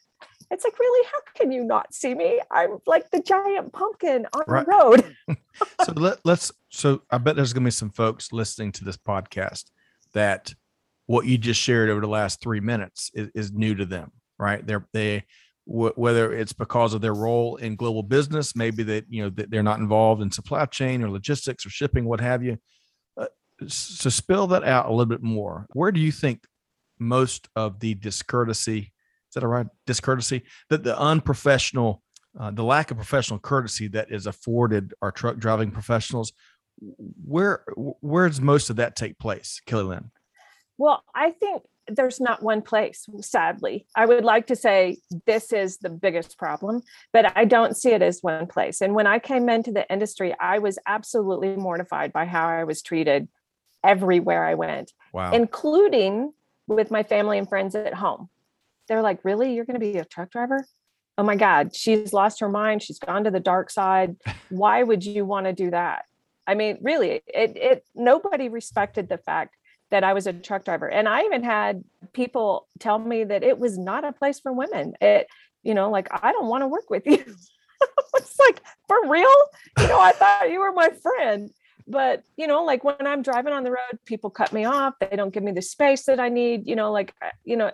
[0.49, 2.39] it's like, really, how can you not see me?
[2.51, 4.65] I'm like the giant pumpkin on right.
[4.65, 5.37] the road.
[5.85, 8.97] so let, let's, so I bet there's going to be some folks listening to this
[8.97, 9.65] podcast
[10.13, 10.53] that
[11.05, 14.65] what you just shared over the last three minutes is, is new to them, right?
[14.65, 15.25] They're, they,
[15.65, 19.63] whether it's because of their role in global business, maybe that, you know, that they're
[19.63, 22.57] not involved in supply chain or logistics or shipping, what have you.
[23.17, 23.25] Uh,
[23.67, 25.65] so spill that out a little bit more.
[25.73, 26.45] Where do you think
[26.99, 28.93] most of the discourtesy
[29.37, 30.43] that a right discourtesy?
[30.69, 32.01] That the unprofessional,
[32.39, 36.33] uh, the lack of professional courtesy that is afforded our truck driving professionals.
[37.25, 40.11] Where where does most of that take place, Kelly Lynn?
[40.77, 43.87] Well, I think there's not one place, sadly.
[43.95, 46.81] I would like to say this is the biggest problem,
[47.13, 48.81] but I don't see it as one place.
[48.81, 52.81] And when I came into the industry, I was absolutely mortified by how I was
[52.81, 53.27] treated
[53.83, 55.31] everywhere I went, wow.
[55.31, 56.33] including
[56.67, 58.29] with my family and friends at home.
[58.87, 59.53] They're like, really?
[59.53, 60.65] You're going to be a truck driver?
[61.17, 62.83] Oh my God, she's lost her mind.
[62.83, 64.15] She's gone to the dark side.
[64.49, 66.05] Why would you want to do that?
[66.45, 69.55] I mean, really, it, it, nobody respected the fact
[69.89, 70.89] that I was a truck driver.
[70.89, 74.93] And I even had people tell me that it was not a place for women.
[75.01, 75.27] It,
[75.63, 77.23] you know, like, I don't want to work with you.
[78.15, 79.33] it's like, for real?
[79.79, 81.49] You know, I thought you were my friend.
[81.87, 84.95] But, you know, like when I'm driving on the road, people cut me off.
[84.99, 87.13] They don't give me the space that I need, you know, like,
[87.45, 87.71] you know,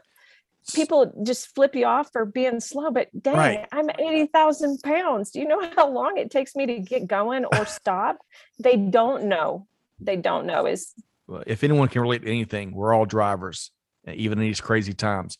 [0.73, 2.91] people just flip you off for being slow.
[2.91, 3.67] But dang, right.
[3.71, 5.32] I'm 80,000 pounds.
[5.32, 8.19] Do you know how long it takes me to get going or stop?
[8.60, 9.67] they don't know.
[9.99, 10.93] They don't know is
[11.45, 13.71] if anyone can relate to anything, we're all drivers,
[14.12, 15.38] even in these crazy times.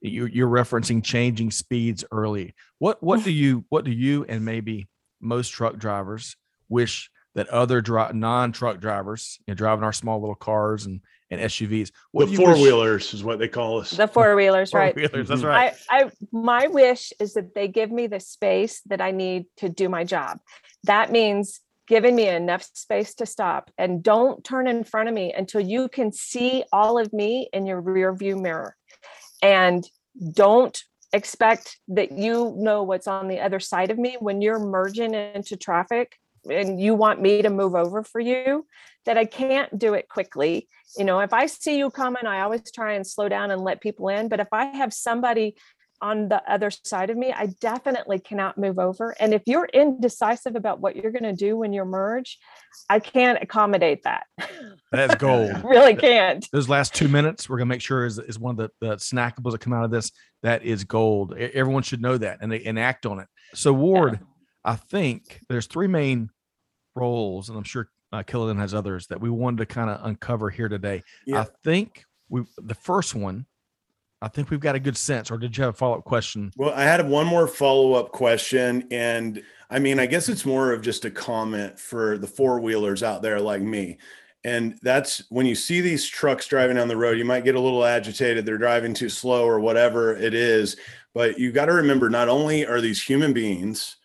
[0.00, 2.54] You, you're referencing changing speeds early.
[2.78, 4.88] What what do you what do you and maybe
[5.20, 6.36] most truck drivers
[6.68, 11.40] wish that other dri- non-truck drivers, you know, driving our small little cars and and
[11.40, 11.90] SUVs.
[12.12, 13.90] What the four wheelers is what they call us.
[13.92, 14.94] The four wheelers, right?
[14.94, 15.48] Four-wheelers, that's mm-hmm.
[15.48, 15.74] right.
[15.88, 19.68] I, I, my wish is that they give me the space that I need to
[19.68, 20.40] do my job.
[20.84, 25.32] That means giving me enough space to stop and don't turn in front of me
[25.32, 28.76] until you can see all of me in your rear view mirror
[29.42, 29.88] and
[30.32, 35.14] don't expect that you know what's on the other side of me when you're merging
[35.14, 36.16] into traffic
[36.48, 38.66] and you want me to move over for you
[39.06, 40.68] that I can't do it quickly.
[40.96, 43.80] You know, if I see you coming, I always try and slow down and let
[43.80, 44.28] people in.
[44.28, 45.56] But if I have somebody
[46.02, 49.14] on the other side of me, I definitely cannot move over.
[49.20, 52.38] And if you're indecisive about what you're going to do when you merge,
[52.88, 54.24] I can't accommodate that.
[54.92, 55.52] That's gold.
[55.64, 56.46] really can't.
[56.52, 58.96] Those last two minutes, we're going to make sure is, is one of the, the
[58.96, 60.10] snackables that come out of this.
[60.42, 61.36] That is gold.
[61.36, 63.26] Everyone should know that and they and act on it.
[63.54, 64.26] So Ward, yeah.
[64.64, 66.30] I think there's three main
[66.94, 70.04] roles, and I'm sure uh, Kelly Lynn has others that we wanted to kind of
[70.04, 71.02] uncover here today.
[71.26, 71.42] Yeah.
[71.42, 73.46] I think we the first one
[74.22, 75.30] I think we've got a good sense.
[75.30, 76.52] Or did you have a follow up question?
[76.56, 78.86] Well, I had one more follow up question.
[78.90, 83.02] And I mean, I guess it's more of just a comment for the four wheelers
[83.02, 83.98] out there like me.
[84.44, 87.60] And that's when you see these trucks driving down the road, you might get a
[87.60, 88.44] little agitated.
[88.44, 90.76] They're driving too slow or whatever it is.
[91.14, 93.96] But you got to remember not only are these human beings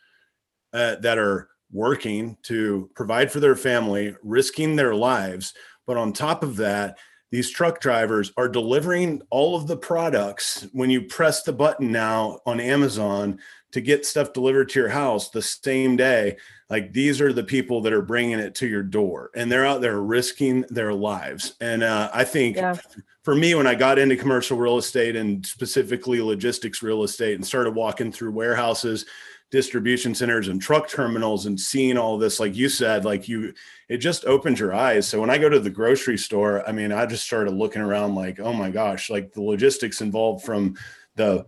[0.76, 5.54] uh, that are working to provide for their family, risking their lives,
[5.88, 6.98] but on top of that,
[7.32, 12.40] these truck drivers are delivering all of the products when you press the button now
[12.46, 13.40] on Amazon
[13.72, 16.38] to get stuff delivered to your house the same day.
[16.70, 19.82] Like these are the people that are bringing it to your door and they're out
[19.82, 21.56] there risking their lives.
[21.60, 22.78] And uh, I think yeah.
[23.24, 27.46] for me, when I got into commercial real estate and specifically logistics real estate and
[27.46, 29.06] started walking through warehouses,
[29.52, 33.54] distribution centers and truck terminals and seeing all this like you said like you
[33.90, 36.92] it just opens your eyes so when i go to the grocery store i mean
[36.92, 40.76] i just started looking around like oh my gosh like the logistics involved from
[41.16, 41.46] the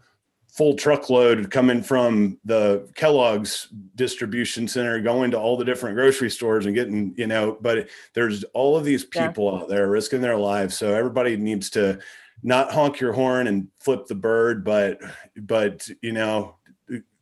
[0.47, 6.67] full truckload coming from the kellogg's distribution center going to all the different grocery stores
[6.67, 9.59] and getting you know but there's all of these people yeah.
[9.59, 11.97] out there risking their lives so everybody needs to
[12.43, 14.99] not honk your horn and flip the bird but
[15.35, 16.56] but you know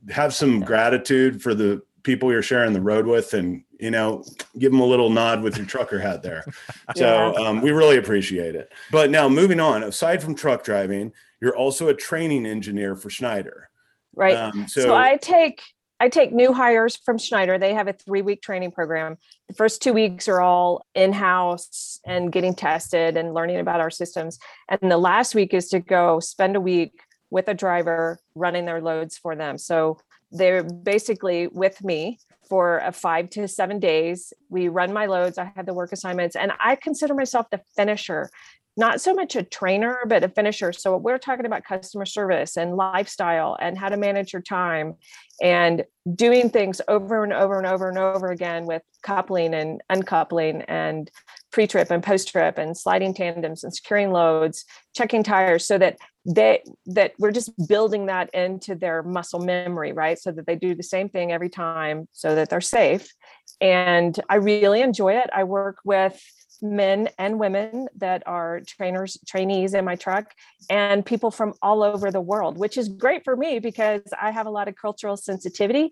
[0.10, 4.24] have some gratitude for the people you're sharing the road with and you know
[4.60, 6.46] give them a little nod with your trucker hat there
[6.96, 7.48] so yeah.
[7.48, 11.90] um, we really appreciate it but now moving on aside from truck driving you're also
[11.90, 13.70] a training engineer for schneider
[14.16, 15.62] right um, so, so i take
[16.00, 17.58] I take new hires from Schneider.
[17.58, 19.18] They have a three week training program.
[19.48, 23.90] The first two weeks are all in house and getting tested and learning about our
[23.90, 24.38] systems.
[24.68, 27.00] And the last week is to go spend a week
[27.36, 29.58] with a driver running their loads for them.
[29.58, 30.00] So
[30.32, 32.18] they're basically with me
[32.48, 34.32] for a five to seven days.
[34.48, 35.38] We run my loads.
[35.38, 38.30] I have the work assignments, and I consider myself the finisher
[38.78, 40.74] not so much a trainer, but a finisher.
[40.74, 44.96] So we're talking about customer service and lifestyle and how to manage your time
[45.42, 50.64] and doing things over and over and over and over again with coupling and uncoupling
[50.64, 51.10] and
[51.52, 57.14] pre-trip and post-trip and sliding tandems and securing loads, checking tires so that they that
[57.20, 60.18] we're just building that into their muscle memory, right?
[60.18, 63.14] So that they do the same thing every time so that they're safe.
[63.62, 65.30] And I really enjoy it.
[65.34, 66.20] I work with
[66.62, 70.34] men and women that are trainers, trainees in my truck,
[70.70, 74.48] and people from all over the world, which is great for me because I have
[74.48, 75.92] a lot of cultural sensitivity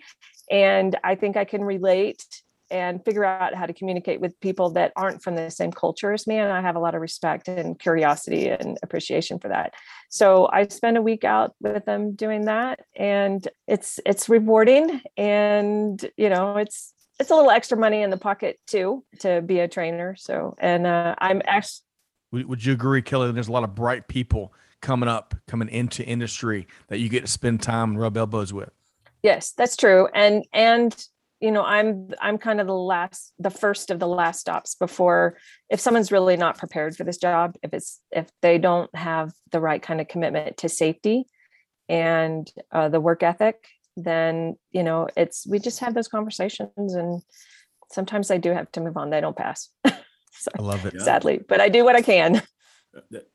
[0.50, 2.26] and I think I can relate
[2.73, 6.25] and figure out how to communicate with people that aren't from the same culture as
[6.27, 6.38] me.
[6.38, 9.75] And I have a lot of respect and curiosity and appreciation for that.
[10.09, 12.79] So I spend a week out with them doing that.
[12.95, 15.01] And it's it's rewarding.
[15.15, 19.59] And you know, it's it's a little extra money in the pocket too to be
[19.59, 20.15] a trainer.
[20.17, 21.83] So, and uh, I'm actually,
[22.31, 23.31] Would, would you agree, Kelly?
[23.31, 27.31] There's a lot of bright people coming up, coming into industry that you get to
[27.31, 28.71] spend time and rub elbows with.
[29.21, 30.09] Yes, that's true.
[30.13, 30.93] And and
[31.43, 35.38] you know, I'm I'm kind of the last, the first of the last stops before
[35.69, 39.60] if someone's really not prepared for this job, if it's if they don't have the
[39.60, 41.25] right kind of commitment to safety
[41.89, 47.21] and uh, the work ethic, then you know, it's we just have those conversations, and
[47.91, 49.10] sometimes I do have to move on.
[49.10, 49.67] They don't pass.
[49.86, 52.41] so, I love it, sadly, but I do what I can.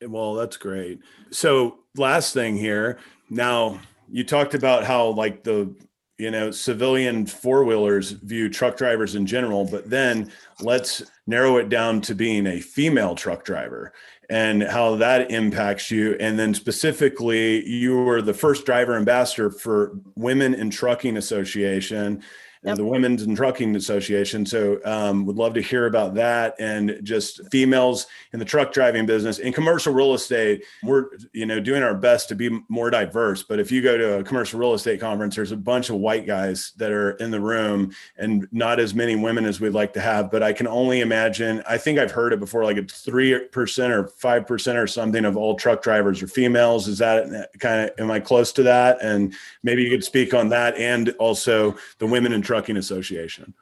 [0.01, 1.01] Well, that's great.
[1.31, 3.01] So, last thing here.
[3.29, 5.75] Now, you talked about how like the
[6.19, 11.69] you know civilian four wheelers view truck drivers in general, but then let's narrow it
[11.69, 13.93] down to being a female truck driver
[14.31, 16.17] and how that impacts you.
[16.21, 22.23] And then specifically, you were the first driver ambassador for Women in Trucking Association
[22.63, 22.77] yep.
[22.77, 24.45] the Women's and Trucking Association.
[24.45, 29.07] So um, would love to hear about that and just females in the truck driving
[29.07, 29.39] business.
[29.39, 33.43] In commercial real estate, we're you know doing our best to be more diverse.
[33.43, 36.27] But if you go to a commercial real estate conference, there's a bunch of white
[36.27, 40.01] guys that are in the room and not as many women as we'd like to
[40.01, 40.31] have.
[40.31, 41.63] But I can only imagine.
[41.69, 45.25] I think I've heard it before, like it's three percent or five percent or something
[45.25, 46.89] of all truck drivers are females.
[46.89, 48.99] Is that kind of am I close to that?
[49.03, 53.53] And maybe you could speak on that and also the women in Trucking Association.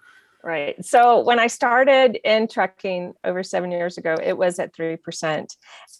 [0.44, 0.76] Right.
[0.84, 5.48] So when I started in trucking over seven years ago, it was at 3%.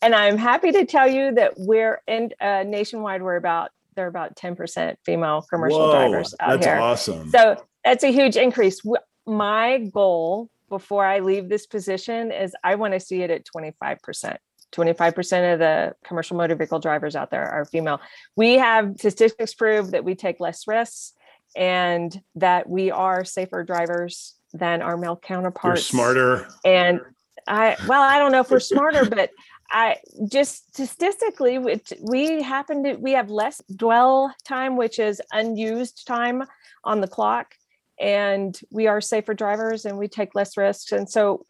[0.02, 4.08] And I'm happy to tell you that we're in uh, nationwide, we're about, there are
[4.08, 6.76] about 10% female commercial Whoa, drivers out that's here.
[6.76, 7.30] That's awesome.
[7.30, 8.80] So that's a huge increase.
[9.26, 14.36] My goal before I leave this position is I want to see it at 25%.
[14.72, 18.00] 25% of the commercial motor vehicle drivers out there are female.
[18.36, 21.14] We have statistics prove that we take less risks
[21.56, 25.92] and that we are safer drivers than our male counterparts.
[25.92, 26.48] You're smarter.
[26.64, 27.00] And
[27.48, 29.30] I, well, I don't know if we're smarter, but
[29.70, 29.96] I
[30.30, 36.44] just statistically, we happen to, we have less dwell time, which is unused time
[36.84, 37.54] on the clock.
[37.98, 40.92] And we are safer drivers and we take less risks.
[40.92, 41.46] And so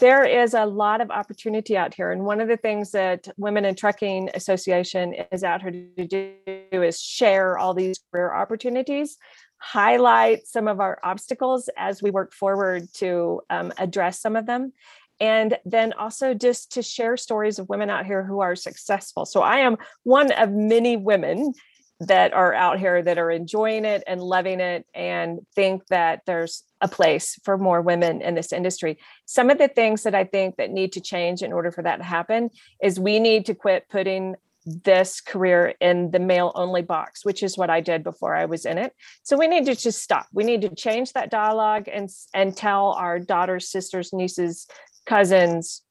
[0.00, 2.10] there is a lot of opportunity out here.
[2.10, 6.34] And one of the things that Women in Trucking Association is out here to do
[6.72, 9.16] is share all these career opportunities
[9.58, 14.72] highlight some of our obstacles as we work forward to um, address some of them.
[15.20, 19.24] And then also just to share stories of women out here who are successful.
[19.24, 21.54] So i am one of many women
[22.00, 26.64] that are out here that are enjoying it and loving it and think that there's
[26.80, 28.98] a place for more women in this industry.
[29.26, 31.98] Some of the things that i think that need to change in order for that
[31.98, 32.50] to happen
[32.82, 34.34] is we need to quit putting
[34.66, 38.64] this career in the male only box, which is what I did before I was
[38.64, 38.92] in it.
[39.22, 40.26] So we need to just stop.
[40.32, 44.66] We need to change that dialogue and and tell our daughters, sisters, nieces,
[45.06, 45.82] cousins,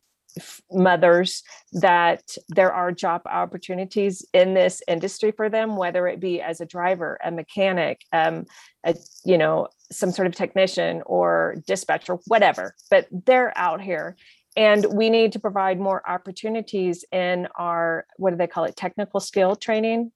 [0.72, 6.60] mothers that there are job opportunities in this industry for them whether it be as
[6.60, 8.46] a driver a mechanic um,
[8.84, 14.18] a, you know some sort of technician or dispatcher whatever but they're out here
[14.56, 19.20] and we need to provide more opportunities in our what do they call it technical
[19.20, 20.12] skill training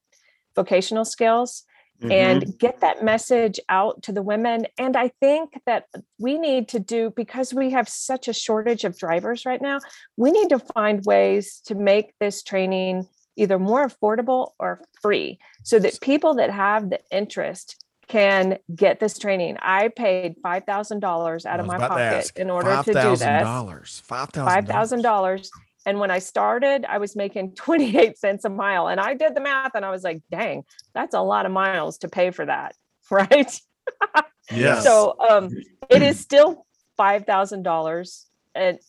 [0.56, 1.64] vocational skills
[2.02, 2.12] mm-hmm.
[2.12, 5.86] and get that message out to the women and i think that
[6.20, 9.80] we need to do because we have such a shortage of drivers right now
[10.16, 15.78] we need to find ways to make this training either more affordable or free so
[15.80, 19.58] that people that have the interest can get this training.
[19.62, 23.20] I paid five thousand dollars out of my pocket in order to do this.
[23.20, 24.54] Dollars, five thousand.
[24.54, 25.52] Five thousand dollars.
[25.86, 28.90] And when I started, I was making 28 cents a mile.
[28.90, 32.00] And I did the math and I was like, dang, that's a lot of miles
[32.00, 32.76] to pay for that.
[33.10, 33.58] Right.
[34.52, 34.84] yes.
[34.84, 35.50] So um,
[35.90, 36.66] it is still
[37.00, 38.80] $5,000 and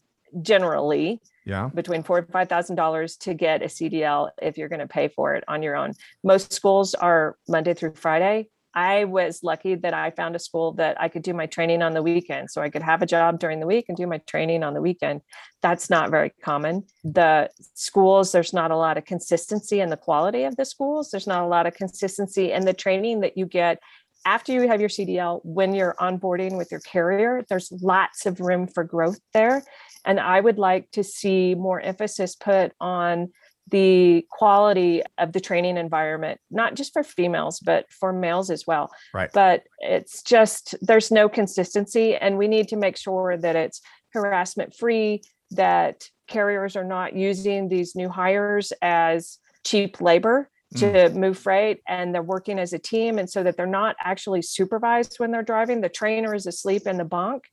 [0.42, 4.80] generally yeah between four and five thousand dollars to get a cdl if you're going
[4.80, 9.42] to pay for it on your own most schools are monday through friday I was
[9.42, 12.50] lucky that I found a school that I could do my training on the weekend.
[12.50, 14.82] So I could have a job during the week and do my training on the
[14.82, 15.22] weekend.
[15.62, 16.84] That's not very common.
[17.02, 21.10] The schools, there's not a lot of consistency in the quality of the schools.
[21.10, 23.80] There's not a lot of consistency in the training that you get
[24.26, 28.66] after you have your CDL, when you're onboarding with your carrier, there's lots of room
[28.66, 29.62] for growth there.
[30.04, 33.32] And I would like to see more emphasis put on
[33.70, 38.90] the quality of the training environment, not just for females, but for males as well.
[39.12, 39.30] Right.
[39.32, 43.80] But it's just, there's no consistency, and we need to make sure that it's
[44.12, 51.14] harassment free, that carriers are not using these new hires as cheap labor to mm.
[51.14, 55.14] move freight and they're working as a team and so that they're not actually supervised
[55.18, 57.44] when they're driving the trainer is asleep in the bunk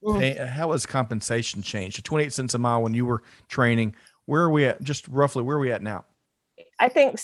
[0.03, 0.19] mm.
[0.19, 1.95] pay, how has compensation changed?
[1.95, 3.95] To 28 cents a mile when you were training,
[4.25, 4.83] where are we at?
[4.83, 6.03] Just roughly, where are we at now?
[6.79, 7.17] I think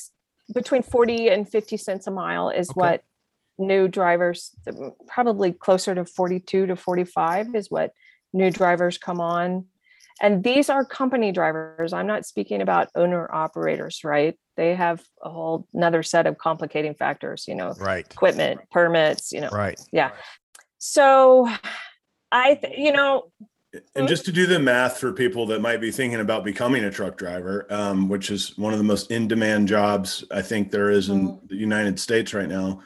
[0.54, 2.80] between 40 and 50 cents a mile is okay.
[2.80, 3.04] what
[3.58, 4.56] new drivers
[5.08, 7.92] probably closer to 42 to 45 is what
[8.34, 9.66] new drivers come on.
[10.22, 11.94] And these are company drivers.
[11.94, 14.38] I'm not speaking about owner operators right?
[14.56, 18.06] They have a whole another set of complicating factors you know right.
[18.10, 19.80] equipment permits you know right.
[19.92, 20.12] yeah.
[20.80, 21.50] So
[22.32, 23.32] i th- you know
[23.96, 26.92] and just to do the math for people that might be thinking about becoming a
[26.92, 30.90] truck driver, um, which is one of the most in demand jobs I think there
[30.90, 31.48] is in mm-hmm.
[31.48, 32.82] the United States right now.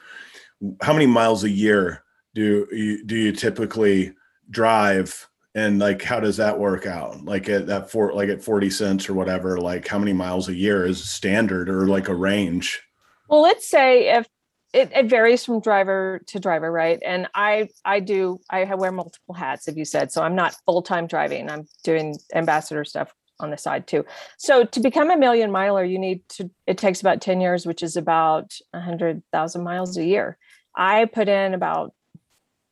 [0.82, 2.03] How many miles a year
[2.34, 4.14] do you do you typically
[4.49, 5.28] drive?
[5.53, 7.26] And like, how does that work out?
[7.26, 10.55] Like at that for like at 40 cents or whatever, like how many miles a
[10.55, 12.82] year is standard or like a range?
[13.28, 14.28] Well, let's say if
[14.74, 19.36] it, it, varies from driver to driver right and i i do i wear multiple
[19.36, 23.57] hats if you said so i'm not full-time driving i'm doing ambassador stuff on the
[23.57, 24.05] side too
[24.38, 27.84] so to become a million miler you need to it takes about 10 years which
[27.84, 30.38] is about 100000 miles a year
[30.76, 31.93] i put in about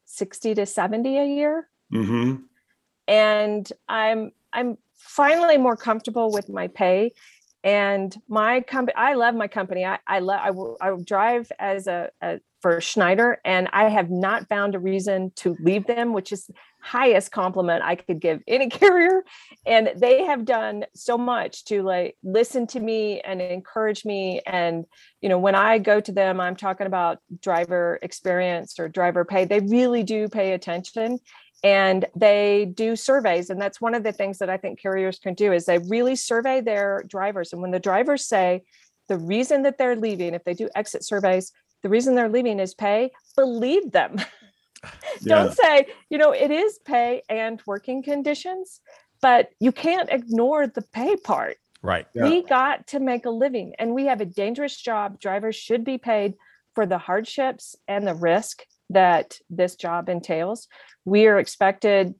[0.05, 1.67] 60 to 70 a year.
[1.93, 2.43] Mm-hmm.
[3.07, 7.13] and i'm i'm finally more comfortable with my pay.
[7.63, 9.85] And my company i love my company.
[9.85, 13.89] I i love I will, I will drive as a, a, for schneider and i
[13.89, 16.49] have not found a reason to leave them which is
[16.81, 19.23] highest compliment i could give any carrier.
[19.65, 24.41] And they have done so much to like listen to me and encourage me.
[24.45, 24.85] And
[25.21, 29.45] you know when i go to them i'm talking about driver experience or driver pay.
[29.45, 31.19] They really do pay attention
[31.61, 33.49] and they do surveys.
[33.49, 36.15] And that's one of the things that i think carriers can do is they really
[36.15, 37.53] survey their drivers.
[37.53, 38.63] And when the drivers say
[39.09, 41.51] the reason that they're leaving if they do exit surveys
[41.83, 44.15] the reason they're leaving is pay believe them
[45.21, 45.35] yeah.
[45.35, 48.81] don't say you know it is pay and working conditions
[49.21, 52.23] but you can't ignore the pay part right yeah.
[52.23, 55.97] we got to make a living and we have a dangerous job drivers should be
[55.97, 56.33] paid
[56.75, 60.67] for the hardships and the risk that this job entails
[61.05, 62.13] we are expected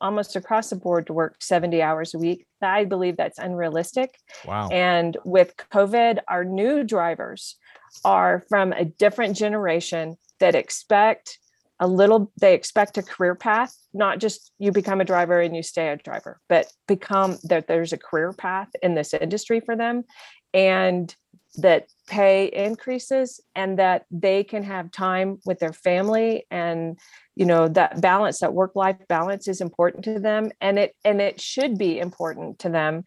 [0.00, 2.46] almost across the board to work 70 hours a week.
[2.60, 4.18] I believe that's unrealistic.
[4.44, 4.68] Wow.
[4.68, 7.56] And with COVID, our new drivers
[8.04, 11.38] are from a different generation that expect
[11.80, 15.62] a little they expect a career path not just you become a driver and you
[15.62, 20.04] stay a driver but become that there's a career path in this industry for them
[20.52, 21.16] and
[21.56, 26.98] that pay increases and that they can have time with their family and
[27.36, 31.20] you know that balance that work life balance is important to them and it and
[31.20, 33.04] it should be important to them.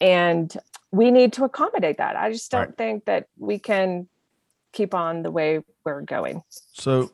[0.00, 0.54] And
[0.92, 2.16] we need to accommodate that.
[2.16, 2.76] I just don't right.
[2.76, 4.08] think that we can
[4.72, 6.42] keep on the way we're going.
[6.48, 7.10] So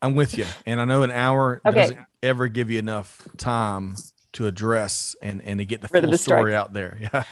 [0.00, 1.80] i'm with you and i know an hour okay.
[1.80, 3.94] doesn't ever give you enough time
[4.32, 7.24] to address and and to get the full the story out there yeah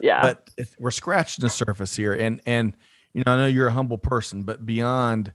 [0.00, 2.74] yeah but we're scratching the surface here and and
[3.12, 5.32] you know i know you're a humble person but beyond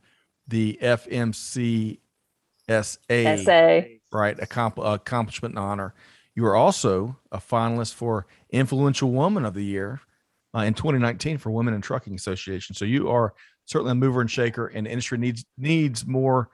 [0.48, 2.00] the fmc
[2.70, 3.82] SA,
[4.12, 4.38] right?
[4.38, 5.94] Accompl- accomplishment and honor.
[6.36, 10.02] You are also a finalist for Influential Woman of the Year
[10.56, 12.76] uh, in 2019 for Women in Trucking Association.
[12.76, 13.34] So you are
[13.70, 16.50] certainly a mover and shaker, and industry needs needs more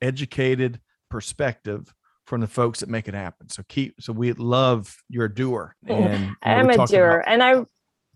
[0.00, 1.92] educated perspective
[2.26, 3.48] from the folks that make it happen.
[3.48, 4.00] So keep.
[4.00, 7.64] So we love you're a doer, and I'm a doer, about- and I,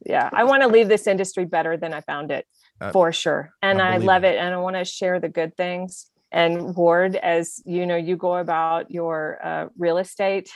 [0.07, 2.47] yeah, I want to leave this industry better than I found it,
[2.81, 3.51] Uh, for sure.
[3.63, 4.35] And I I, love it.
[4.37, 6.11] it, and I want to share the good things.
[6.31, 10.51] And Ward, as you know, you go about your uh, real estate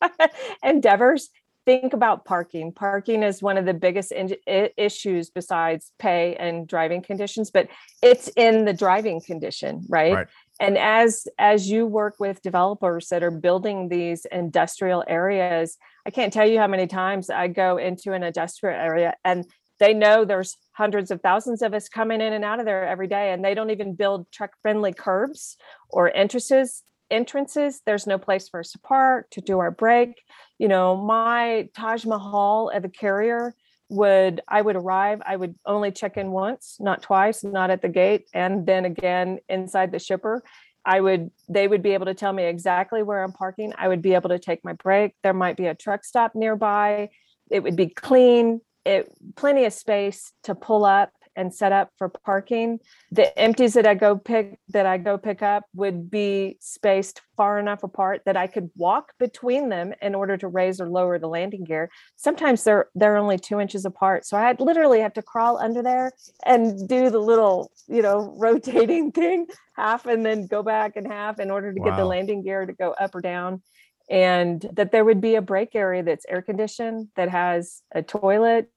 [0.62, 1.30] endeavors.
[1.66, 2.72] Think about parking.
[2.72, 7.68] Parking is one of the biggest in- issues besides pay and driving conditions, but
[8.02, 10.14] it's in the driving condition, right?
[10.14, 10.26] Right.
[10.60, 16.32] and as as you work with developers that are building these industrial areas i can't
[16.32, 19.44] tell you how many times i go into an industrial area and
[19.78, 23.06] they know there's hundreds of thousands of us coming in and out of there every
[23.06, 25.56] day and they don't even build truck friendly curbs
[25.90, 30.22] or entrances entrances there's no place for us to park to do our break
[30.58, 33.54] you know my taj mahal at the carrier
[33.88, 37.88] would I would arrive, I would only check in once, not twice, not at the
[37.88, 40.42] gate, and then again inside the shipper.
[40.84, 43.72] I would they would be able to tell me exactly where I'm parking.
[43.76, 45.14] I would be able to take my break.
[45.22, 47.10] There might be a truck stop nearby.
[47.50, 48.60] It would be clean.
[48.84, 52.80] It plenty of space to pull up and set up for parking.
[53.12, 57.58] The empties that I go pick that I go pick up would be spaced far
[57.58, 61.28] enough apart that I could walk between them in order to raise or lower the
[61.28, 61.90] landing gear.
[62.16, 64.26] Sometimes they're they're only two inches apart.
[64.26, 66.12] So I'd literally have to crawl under there
[66.44, 71.38] and do the little, you know, rotating thing, half and then go back and half
[71.38, 73.62] in order to get the landing gear to go up or down.
[74.08, 78.70] And that there would be a break area that's air conditioned, that has a toilet,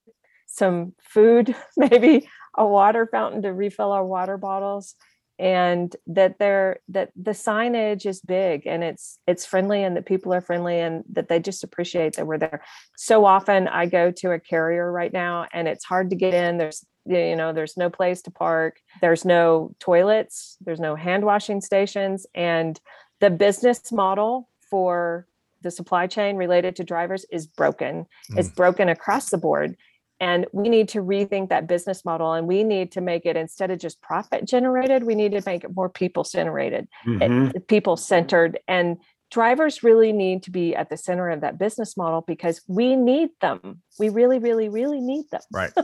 [0.48, 2.28] some food, maybe
[2.58, 4.96] a water fountain to refill our water bottles
[5.40, 10.34] and that they're that the signage is big and it's it's friendly and that people
[10.34, 12.62] are friendly and that they just appreciate that we're there.
[12.98, 16.58] So often i go to a carrier right now and it's hard to get in.
[16.58, 18.82] There's you know there's no place to park.
[19.00, 20.58] There's no toilets.
[20.60, 22.28] There's no hand washing stations.
[22.36, 22.78] And
[23.22, 25.26] the business model for
[25.62, 28.06] the supply chain related to drivers is broken.
[28.36, 28.56] It's mm.
[28.56, 29.76] broken across the board
[30.20, 33.72] and we need to rethink that business model and we need to make it instead
[33.72, 37.68] of just profit generated we need to make it more people generated Mhm.
[37.68, 38.98] people centered and
[39.32, 43.30] drivers really need to be at the center of that business model because we need
[43.42, 45.72] them we really really really need them right.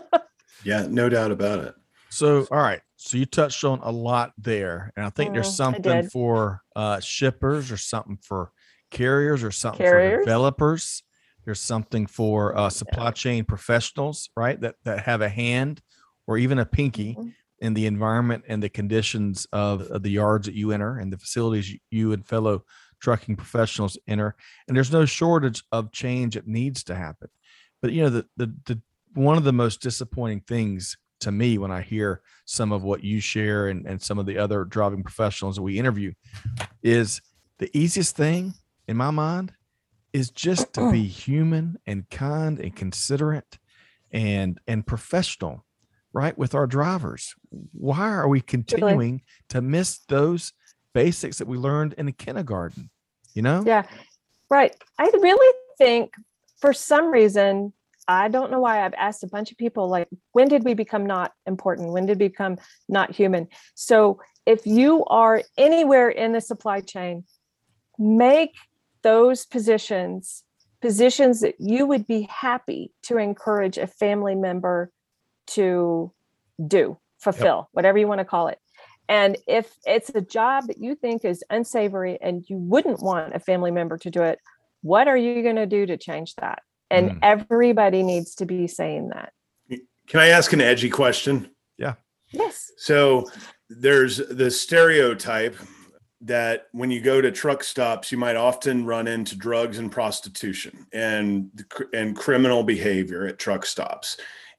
[0.64, 1.76] Yeah, no doubt about it.
[2.10, 2.82] So, all right.
[2.96, 6.62] So you touched on a lot there, and I think there's Mm, I something for
[6.76, 8.52] uh, shippers, or something for
[8.90, 11.04] carriers, or something for developers.
[11.46, 14.60] There's something for uh, supply chain professionals, right?
[14.60, 15.82] That that have a hand
[16.28, 17.34] or even a pinky Mhm.
[17.60, 21.18] in the environment and the conditions of, of the yards that you enter and the
[21.18, 22.66] facilities you- you and fellow
[23.00, 24.36] trucking professionals enter.
[24.68, 27.30] And there's no shortage of change that needs to happen.
[27.82, 28.82] But you know, the the, the
[29.14, 33.20] one of the most disappointing things to me when I hear some of what you
[33.22, 36.12] share and, and some of the other driving professionals that we interview
[36.84, 37.22] is
[37.60, 38.54] the easiest thing
[38.88, 39.54] in my mind
[40.16, 41.08] is just to be mm.
[41.08, 43.60] human and kind and considerate
[44.12, 45.66] and and professional
[46.14, 47.36] right with our drivers.
[47.74, 50.54] Why are we continuing to miss those
[50.94, 52.90] basics that we learned in the kindergarten
[53.36, 53.64] you know?
[53.66, 53.84] Yeah.
[54.50, 54.76] Right.
[54.98, 56.14] I really think
[56.60, 57.74] for some reason
[58.08, 61.06] i don't know why i've asked a bunch of people like when did we become
[61.06, 61.92] not important?
[61.92, 62.58] When did we become
[62.88, 63.48] not human?
[63.74, 67.26] So if you are anywhere in the supply chain
[67.98, 68.54] make
[69.06, 70.44] those positions
[70.82, 74.92] positions that you would be happy to encourage a family member
[75.46, 76.12] to
[76.68, 78.60] do fulfill whatever you want to call it
[79.08, 83.40] and if it's a job that you think is unsavory and you wouldn't want a
[83.40, 84.40] family member to do it
[84.82, 87.20] what are you going to do to change that and Mm.
[87.22, 89.30] everybody needs to be saying that
[90.08, 91.50] Can I ask an edgy question?
[91.78, 91.94] Yeah.
[92.32, 93.26] Yes So
[93.70, 95.56] there's the stereotype
[96.26, 100.88] that when you go to truck stops, you might often run into drugs and prostitution
[100.92, 104.18] and and criminal behavior at truck stops.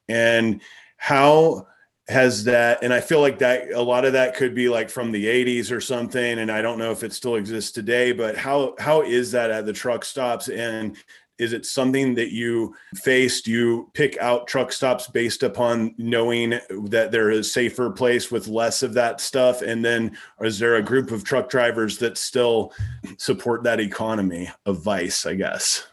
[0.08, 0.62] And
[0.96, 1.66] how
[2.08, 5.10] has that and I feel like that a lot of that could be like from
[5.10, 8.76] the 80s or something and I don't know if it still exists today, but how
[8.78, 10.96] how is that at the truck stops and
[11.38, 17.10] is it something that you faced you pick out truck stops based upon knowing that
[17.10, 20.82] there is a safer place with less of that stuff and then is there a
[20.82, 22.72] group of truck drivers that still
[23.18, 25.86] support that economy of vice i guess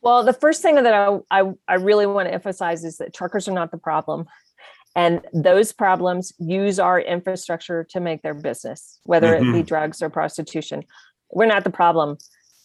[0.00, 3.48] well the first thing that i i, I really want to emphasize is that truckers
[3.48, 4.26] are not the problem
[4.98, 9.50] And those problems use our infrastructure to make their business, whether mm-hmm.
[9.50, 9.66] it be mm-hmm.
[9.66, 10.82] drugs or prostitution.
[11.30, 12.18] We're not the problem.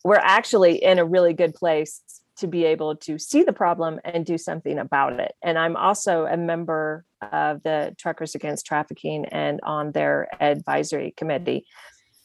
[0.04, 2.02] We're actually in a really good place
[2.38, 5.34] to be able to see the problem and do something about it.
[5.42, 11.66] And I'm also a member of the Truckers Against Trafficking and on their advisory committee.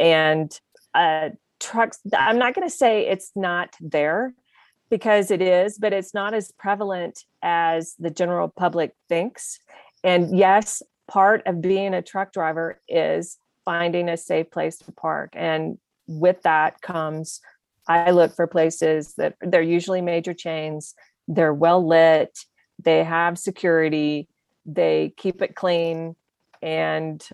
[0.00, 0.50] And
[0.94, 4.34] uh, trucks, I'm not going to say it's not there
[4.90, 9.58] because it is, but it's not as prevalent as the general public thinks.
[10.02, 15.34] And yes, part of being a truck driver is finding a safe place to park.
[15.34, 17.40] And with that comes
[17.88, 20.94] I look for places that they're usually major chains,
[21.26, 22.38] they're well lit,
[22.82, 24.28] they have security,
[24.66, 26.14] they keep it clean,
[26.62, 27.26] and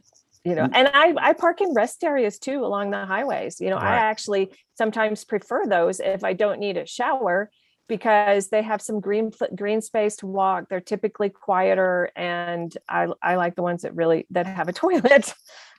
[0.45, 0.71] you know, mm.
[0.75, 3.61] and I I park in rest areas too along the highways.
[3.61, 3.95] You know, right.
[3.95, 7.51] I actually sometimes prefer those if I don't need a shower
[7.89, 10.69] because they have some green green space to walk.
[10.69, 15.35] They're typically quieter, and I I like the ones that really that have a toilet.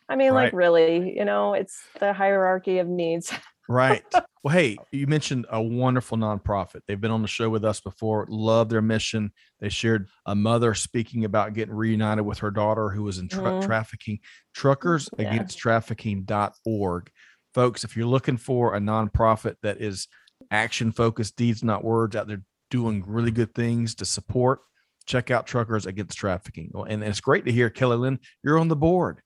[0.07, 0.45] I mean, right.
[0.45, 3.34] like really, you know, it's the hierarchy of needs.
[3.68, 4.03] Right.
[4.43, 6.82] Well, hey, you mentioned a wonderful nonprofit.
[6.88, 8.28] They've been on the show with us before.
[8.30, 9.32] Love their mission.
[9.59, 13.41] They shared a mother speaking about getting reunited with her daughter who was in tra-
[13.41, 13.66] mm-hmm.
[13.66, 14.20] trafficking.
[14.53, 15.32] Truckers yeah.
[15.32, 17.09] Against Trafficking.org.
[17.55, 20.07] Folks, if you're looking for a nonprofit that is
[20.51, 24.59] action focused, deeds, not words, out there doing really good things to support,
[25.07, 26.72] check out Truckers Against Trafficking.
[26.88, 29.22] And it's great to hear, Kelly Lynn, you're on the board.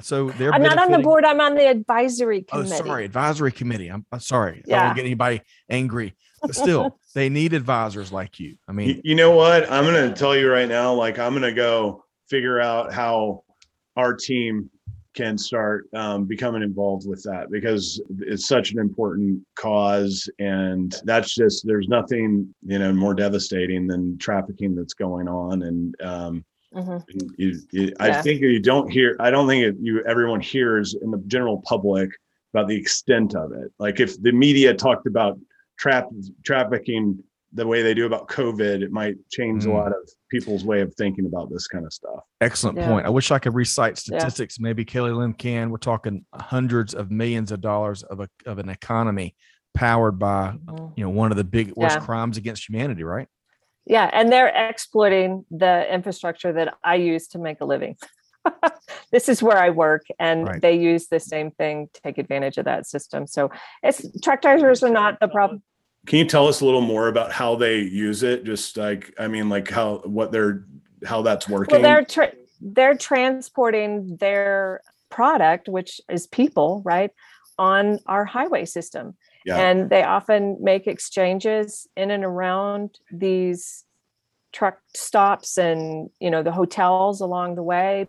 [0.00, 1.24] So they're I'm not on the board.
[1.24, 2.72] I'm on the advisory committee.
[2.72, 3.88] Oh, sorry, advisory committee.
[3.88, 4.62] I'm, I'm sorry.
[4.66, 4.82] Yeah.
[4.82, 8.56] I don't get anybody angry, but still, they need advisors like you.
[8.68, 9.70] I mean, you, you know what?
[9.70, 10.94] I'm going to tell you right now.
[10.94, 13.42] Like, I'm going to go figure out how
[13.96, 14.70] our team
[15.14, 21.34] can start um, becoming involved with that because it's such an important cause and that's
[21.34, 26.44] just there's nothing you know more devastating than trafficking that's going on and um,
[26.74, 27.18] Mm-hmm.
[27.36, 27.92] You, you, yeah.
[27.98, 29.16] I think you don't hear.
[29.20, 32.10] I don't think it, you everyone hears in the general public
[32.52, 33.72] about the extent of it.
[33.78, 35.38] Like if the media talked about
[35.78, 36.08] trap
[36.44, 37.22] trafficking
[37.54, 39.68] the way they do about COVID, it might change mm.
[39.68, 42.20] a lot of people's way of thinking about this kind of stuff.
[42.42, 42.88] Excellent yeah.
[42.88, 43.06] point.
[43.06, 44.58] I wish I could recite statistics.
[44.58, 44.64] Yeah.
[44.64, 45.70] Maybe Kelly Lynn can.
[45.70, 49.34] We're talking hundreds of millions of dollars of a of an economy
[49.74, 50.86] powered by mm-hmm.
[50.96, 53.28] you know one of the big worst crimes against humanity, right?
[53.88, 57.96] Yeah and they're exploiting the infrastructure that i use to make a living.
[59.10, 60.62] This is where i work and right.
[60.62, 63.26] they use the same thing to take advantage of that system.
[63.26, 63.50] So
[63.82, 65.62] it's truck drivers are not the problem
[66.06, 68.44] can you tell us a little more about how they use it?
[68.44, 70.64] Just like i mean like how what they're
[71.04, 74.80] how that's working well, they're tra- they're transporting their
[75.10, 77.10] product which is people right
[77.58, 79.16] on our highway system
[79.48, 79.58] yeah.
[79.58, 83.84] And they often make exchanges in and around these
[84.52, 88.08] truck stops and you know the hotels along the way.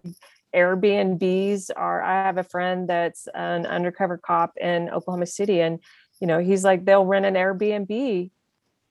[0.55, 5.79] Airbnbs are I have a friend that's an undercover cop in Oklahoma City and
[6.19, 8.31] you know he's like they'll rent an Airbnb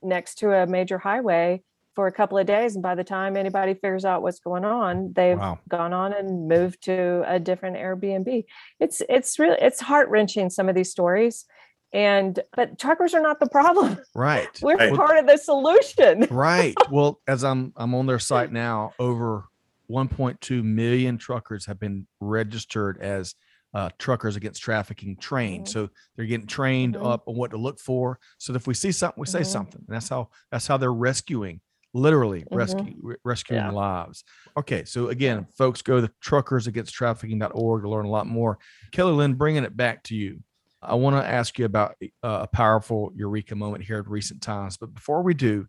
[0.01, 1.61] next to a major highway
[1.95, 5.11] for a couple of days and by the time anybody figures out what's going on
[5.13, 5.59] they've wow.
[5.67, 8.45] gone on and moved to a different airbnb
[8.79, 11.45] it's it's really it's heart-wrenching some of these stories
[11.93, 13.97] and but truckers are not the problem.
[14.15, 14.49] Right.
[14.61, 14.93] We're right.
[14.93, 16.27] part of the solution.
[16.31, 16.75] Right.
[16.91, 19.45] Well as i'm i'm on their site now over
[19.89, 23.35] 1.2 million truckers have been registered as
[23.73, 25.65] uh, truckers against trafficking trained.
[25.65, 25.71] Mm-hmm.
[25.71, 27.05] so they're getting trained mm-hmm.
[27.05, 28.19] up on what to look for.
[28.39, 29.49] So if we see something we say mm-hmm.
[29.49, 29.81] something.
[29.87, 31.61] And that's how that's how they're rescuing
[31.93, 32.55] literally mm-hmm.
[32.55, 33.71] rescue rescuing yeah.
[33.71, 34.23] lives.
[34.57, 34.85] Okay.
[34.85, 38.59] So again folks go to truckers against trafficking.org to learn a lot more.
[38.91, 40.41] Kelly lynn bringing it back to you
[40.81, 44.77] I want to ask you about uh, a powerful eureka moment here at recent times.
[44.77, 45.67] But before we do,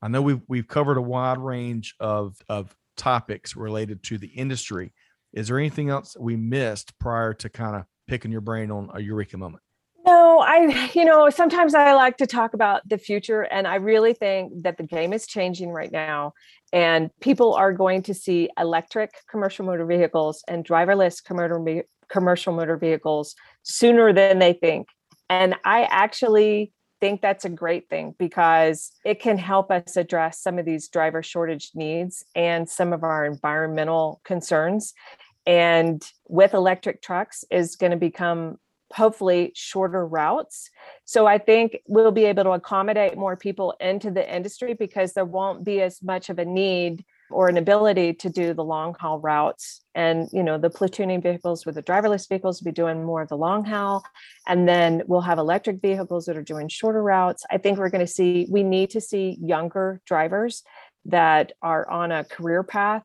[0.00, 4.92] I know we've we've covered a wide range of of topics related to the industry.
[5.32, 9.00] Is there anything else we missed prior to kind of picking your brain on a
[9.00, 9.63] eureka moment?
[10.54, 14.62] I, you know, sometimes I like to talk about the future, and I really think
[14.62, 16.32] that the game is changing right now.
[16.72, 21.22] And people are going to see electric commercial motor vehicles and driverless
[22.08, 23.34] commercial motor vehicles
[23.64, 24.88] sooner than they think.
[25.28, 30.58] And I actually think that's a great thing because it can help us address some
[30.58, 34.94] of these driver shortage needs and some of our environmental concerns.
[35.46, 38.58] And with electric trucks is going to become
[38.94, 40.70] hopefully shorter routes.
[41.04, 45.24] So I think we'll be able to accommodate more people into the industry because there
[45.24, 49.18] won't be as much of a need or an ability to do the long haul
[49.18, 49.82] routes.
[49.94, 53.28] And you know the platooning vehicles with the driverless vehicles will be doing more of
[53.28, 54.04] the long haul.
[54.46, 57.44] And then we'll have electric vehicles that are doing shorter routes.
[57.50, 60.62] I think we're going to see we need to see younger drivers
[61.06, 63.02] that are on a career path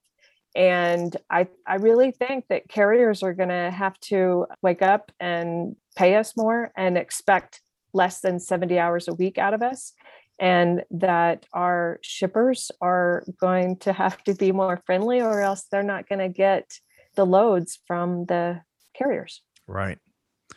[0.55, 5.75] And I, I really think that carriers are going to have to wake up and
[5.95, 7.61] pay us more and expect
[7.93, 9.93] less than 70 hours a week out of us.
[10.39, 15.83] And that our shippers are going to have to be more friendly, or else they're
[15.83, 16.71] not going to get
[17.15, 18.61] the loads from the
[18.95, 19.41] carriers.
[19.67, 19.97] Right.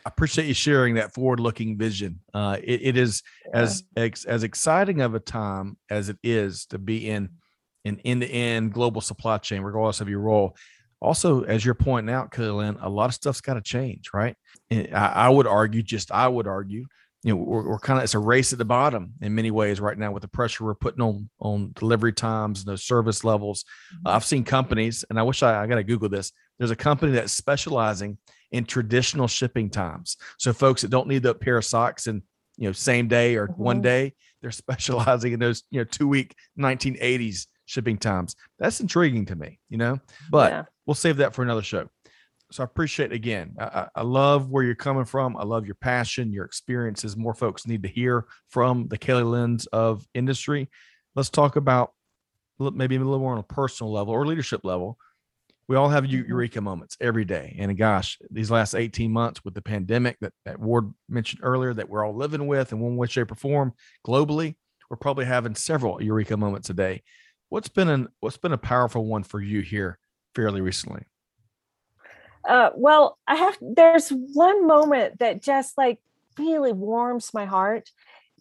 [0.04, 2.20] I appreciate you sharing that forward-looking vision.
[2.32, 3.22] Uh, it, it is
[3.52, 3.60] yeah.
[3.60, 7.30] as as exciting of a time as it is to be in
[7.84, 10.56] an end-to-end global supply chain, regardless of your role.
[11.00, 14.36] Also, as you're pointing out, Kelly Lynn, a lot of stuff's got to change, right?
[14.70, 16.86] I, I, would argue, just I would argue,
[17.24, 19.80] you know, we're, we're kind of it's a race at the bottom in many ways
[19.80, 23.64] right now with the pressure we're putting on on delivery times and those service levels.
[23.94, 24.06] Mm-hmm.
[24.06, 26.32] Uh, I've seen companies, and I wish I, I got to Google this.
[26.58, 28.18] There's a company that's specializing
[28.50, 30.16] in traditional shipping times.
[30.38, 32.22] So folks that don't need the pair of socks and
[32.56, 33.62] you know same day or mm-hmm.
[33.62, 38.36] one day, they're specializing in those you know two week 1980s shipping times.
[38.58, 39.98] That's intriguing to me, you know.
[40.30, 40.62] But yeah.
[40.86, 41.88] we'll save that for another show.
[42.50, 43.56] So I appreciate again.
[43.58, 45.38] I, I, love where you're coming from.
[45.38, 47.16] I love your passion, your experiences.
[47.16, 50.68] More folks need to hear from the Kelly Lynns of industry.
[51.16, 51.92] Let's talk about
[52.58, 54.98] maybe a little more on a personal level or leadership level
[55.68, 56.28] we all have mm-hmm.
[56.28, 57.56] eureka moments every day.
[57.58, 61.88] And gosh, these last 18 months with the pandemic that, that Ward mentioned earlier that
[61.88, 63.72] we're all living with in one way, shape, or form
[64.06, 64.56] globally,
[64.90, 67.02] we're probably having several eureka moments a day.
[67.52, 69.98] What's been an what's been a powerful one for you here
[70.34, 71.02] fairly recently?
[72.48, 75.98] Uh, well, I have there's one moment that just like
[76.38, 77.90] really warms my heart.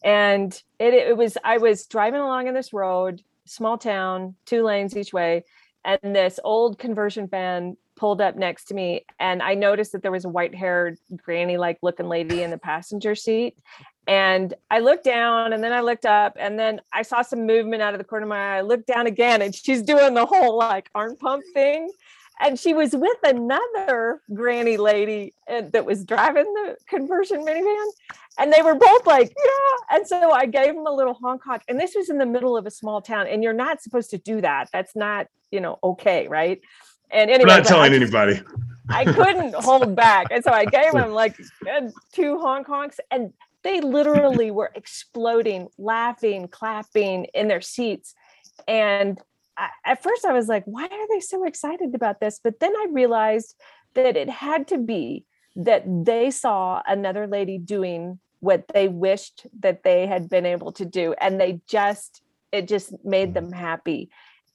[0.02, 4.96] And it, it was I was driving along in this road, small town, two lanes
[4.96, 5.44] each way
[5.84, 10.12] and this old conversion van pulled up next to me and i noticed that there
[10.12, 13.56] was a white haired granny like looking lady in the passenger seat
[14.08, 17.82] and i looked down and then i looked up and then i saw some movement
[17.82, 18.58] out of the corner of my eye.
[18.58, 21.92] I looked down again and she's doing the whole like arm pump thing.
[22.44, 27.88] And she was with another granny lady that was driving the conversion minivan
[28.40, 29.96] and they were both like yeah.
[29.96, 31.62] And so i gave them a little honk honk.
[31.68, 34.18] And this was in the middle of a small town and you're not supposed to
[34.18, 34.70] do that.
[34.74, 36.60] That's not you know okay right?
[37.12, 38.42] And anyway I'm not telling just, anybody.
[38.90, 40.28] I couldn't hold back.
[40.32, 41.40] And so i gave them like
[42.12, 43.34] two honk honks and
[43.64, 48.14] they literally were exploding laughing clapping in their seats
[48.68, 49.20] and
[49.58, 52.40] I, at first I was like, why are they so excited about this?
[52.44, 53.56] But then I realized
[53.94, 59.84] that it had to be that they saw another lady doing what they wished that
[59.84, 61.14] they had been able to do.
[61.20, 64.10] And they just, it just made them happy.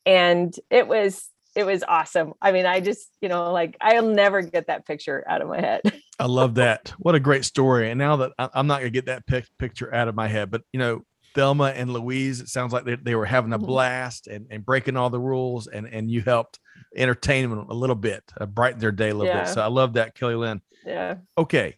[0.05, 2.35] And it was, it was awesome.
[2.41, 5.61] I mean, I just, you know, like I'll never get that picture out of my
[5.61, 5.81] head.
[6.21, 6.93] I love that.
[6.99, 7.91] What a great story.
[7.91, 10.51] And now that I'm not going to get that pic- picture out of my head,
[10.51, 11.03] but you know,
[11.35, 12.41] Thelma and Louise.
[12.41, 13.67] It sounds like they, they were having a mm-hmm.
[13.67, 16.59] blast and, and breaking all the rules, and, and you helped
[16.97, 19.45] entertain them a little bit, uh, brighten their day a little yeah.
[19.45, 19.53] bit.
[19.53, 20.63] So I love that, Kelly Lynn.
[20.85, 21.17] Yeah.
[21.37, 21.77] Okay.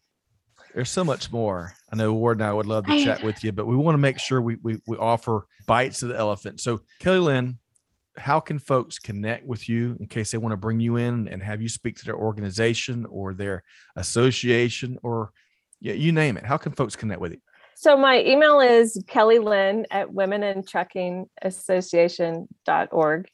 [0.75, 1.75] There's so much more.
[1.93, 3.99] I know Ward and I would love to chat with you, but we want to
[3.99, 6.61] make sure we, we, we offer bites of the elephant.
[6.61, 7.59] So, Kelly Lynn,
[8.19, 11.43] how can folks connect with you in case they want to bring you in and
[11.43, 13.63] have you speak to their organization or their
[13.97, 15.31] association or
[15.81, 16.45] yeah, you name it?
[16.45, 17.39] How can folks connect with you?
[17.77, 23.29] So my email is Kelly Lynn at Women in Trucking Association.org.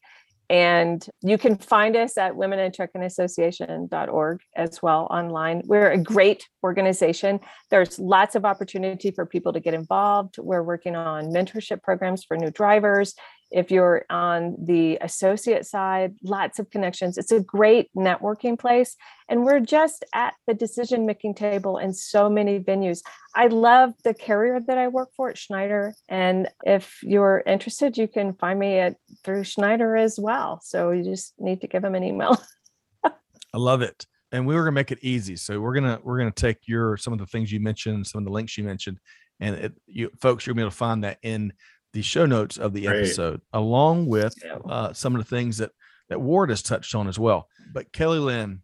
[0.50, 5.62] And you can find us at Women in Trucking Association.org as well online.
[5.64, 7.40] We're a great organization.
[7.70, 10.36] There's lots of opportunity for people to get involved.
[10.36, 13.14] We're working on mentorship programs for new drivers,
[13.54, 17.16] if you're on the associate side, lots of connections.
[17.16, 18.96] It's a great networking place.
[19.28, 22.98] And we're just at the decision making table in so many venues.
[23.36, 25.94] I love the carrier that I work for at Schneider.
[26.08, 30.60] And if you're interested, you can find me at through Schneider as well.
[30.64, 32.36] So you just need to give them an email.
[33.04, 33.12] I
[33.58, 34.04] love it.
[34.32, 35.36] And we were gonna make it easy.
[35.36, 38.24] So we're gonna we're gonna take your some of the things you mentioned, some of
[38.24, 38.98] the links you mentioned,
[39.38, 41.52] and it, you folks you're be able to find that in
[41.94, 44.34] the show notes of the episode, along with
[44.68, 45.70] uh, some of the things that
[46.10, 47.48] that Ward has touched on as well.
[47.72, 48.60] But Kelly Lynn,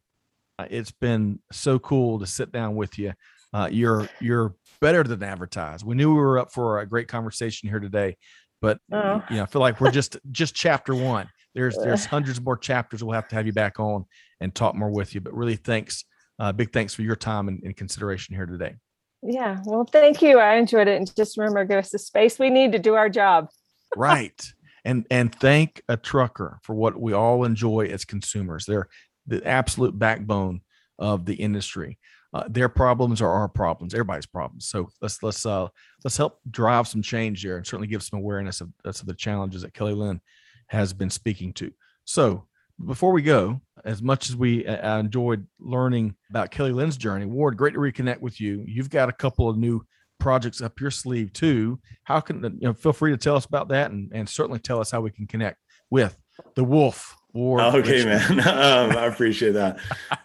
[0.59, 3.15] uh, it's been so cool to sit down with you.
[3.55, 5.87] Uh, you're you're better than advertised.
[5.87, 8.17] We knew we were up for a great conversation here today,
[8.61, 9.23] but oh.
[9.31, 11.29] you know, I feel like we're just just chapter one.
[11.55, 13.03] There's there's hundreds more chapters.
[13.03, 14.05] We'll have to have you back on
[14.41, 15.21] and talk more with you.
[15.21, 16.05] But really, thanks,
[16.39, 18.75] uh, big thanks for your time and, and consideration here today.
[19.23, 19.59] Yeah.
[19.65, 20.39] Well, thank you.
[20.39, 20.97] I enjoyed it.
[20.97, 23.49] And just remember, give us the space we need to do our job.
[23.97, 24.41] right.
[24.83, 28.65] And and thank a trucker for what we all enjoy as consumers.
[28.65, 28.89] They're
[29.27, 30.63] the absolute backbone
[30.99, 31.99] of the industry.
[32.33, 34.69] Uh, their problems are our problems, everybody's problems.
[34.69, 35.69] So let's let's uh
[36.05, 39.63] let's help drive some change there and certainly give some awareness of, of the challenges
[39.63, 40.21] that Kelly Lynn
[40.69, 41.73] has been speaking to.
[42.05, 42.47] So
[42.87, 47.57] before we go, as much as we uh, enjoyed learning about Kelly Lynn's journey, Ward,
[47.57, 48.65] great to reconnect with you.
[48.67, 49.85] You've got a couple of new
[50.19, 51.81] projects up your sleeve too.
[52.05, 52.75] How can you know?
[52.75, 55.27] Feel free to tell us about that, and and certainly tell us how we can
[55.27, 55.59] connect
[55.91, 56.17] with
[56.55, 57.17] the Wolf.
[57.33, 58.41] Ward okay, man.
[58.41, 59.79] um, I appreciate that.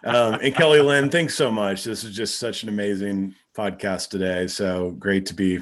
[0.04, 1.84] Um, and Kelly Lynn, thanks so much.
[1.84, 4.48] This is just such an amazing podcast today.
[4.48, 5.60] So great to be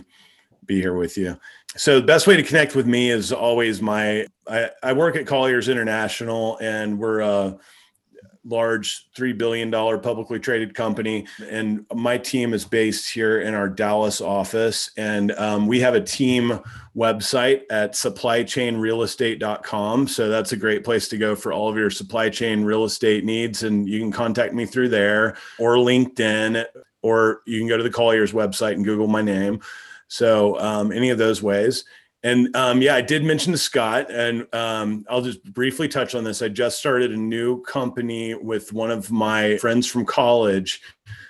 [0.66, 1.38] be here with you.
[1.76, 5.26] So the best way to connect with me is always my I, I work at
[5.26, 7.58] Colliers International and we're a
[8.44, 11.26] large $3 billion publicly traded company.
[11.48, 14.90] And my team is based here in our Dallas office.
[14.96, 16.60] And um, we have a team
[16.94, 20.08] website at supplychainrealestate.com.
[20.08, 23.24] So that's a great place to go for all of your supply chain real estate
[23.24, 23.62] needs.
[23.62, 26.66] And you can contact me through there or LinkedIn,
[27.02, 29.60] or you can go to the Colliers website and Google my name.
[30.14, 31.84] So um, any of those ways.
[32.22, 36.22] And um, yeah, I did mention to Scott, and um, I'll just briefly touch on
[36.22, 36.40] this.
[36.40, 40.80] I just started a new company with one of my friends from college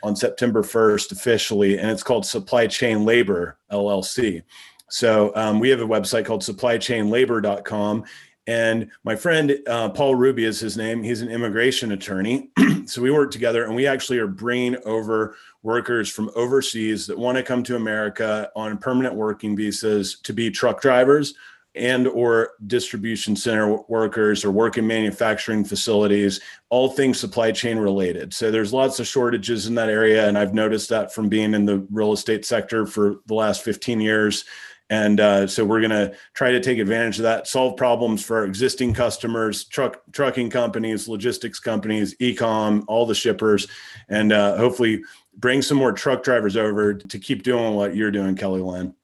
[0.03, 4.43] on September 1st officially, and it's called Supply Chain Labor LLC.
[4.91, 8.05] So um, we have a website called supplychainlabor.com.
[8.47, 11.03] And my friend uh, Paul Ruby is his name.
[11.03, 12.51] He's an immigration attorney.
[12.85, 17.37] so we work together, and we actually are bringing over workers from overseas that want
[17.37, 21.35] to come to America on permanent working visas to be truck drivers
[21.75, 28.33] and or distribution center workers or work in manufacturing facilities all things supply chain related.
[28.33, 31.65] So there's lots of shortages in that area and i've noticed that from being in
[31.65, 34.45] the real estate sector for the last 15 years
[34.91, 38.39] and uh, so we're going to try to take advantage of that solve problems for
[38.39, 43.67] our existing customers truck trucking companies logistics companies ecom all the shippers
[44.09, 45.03] and uh, hopefully
[45.37, 48.95] bring some more truck drivers over to keep doing what you're doing, Kelly Lynn.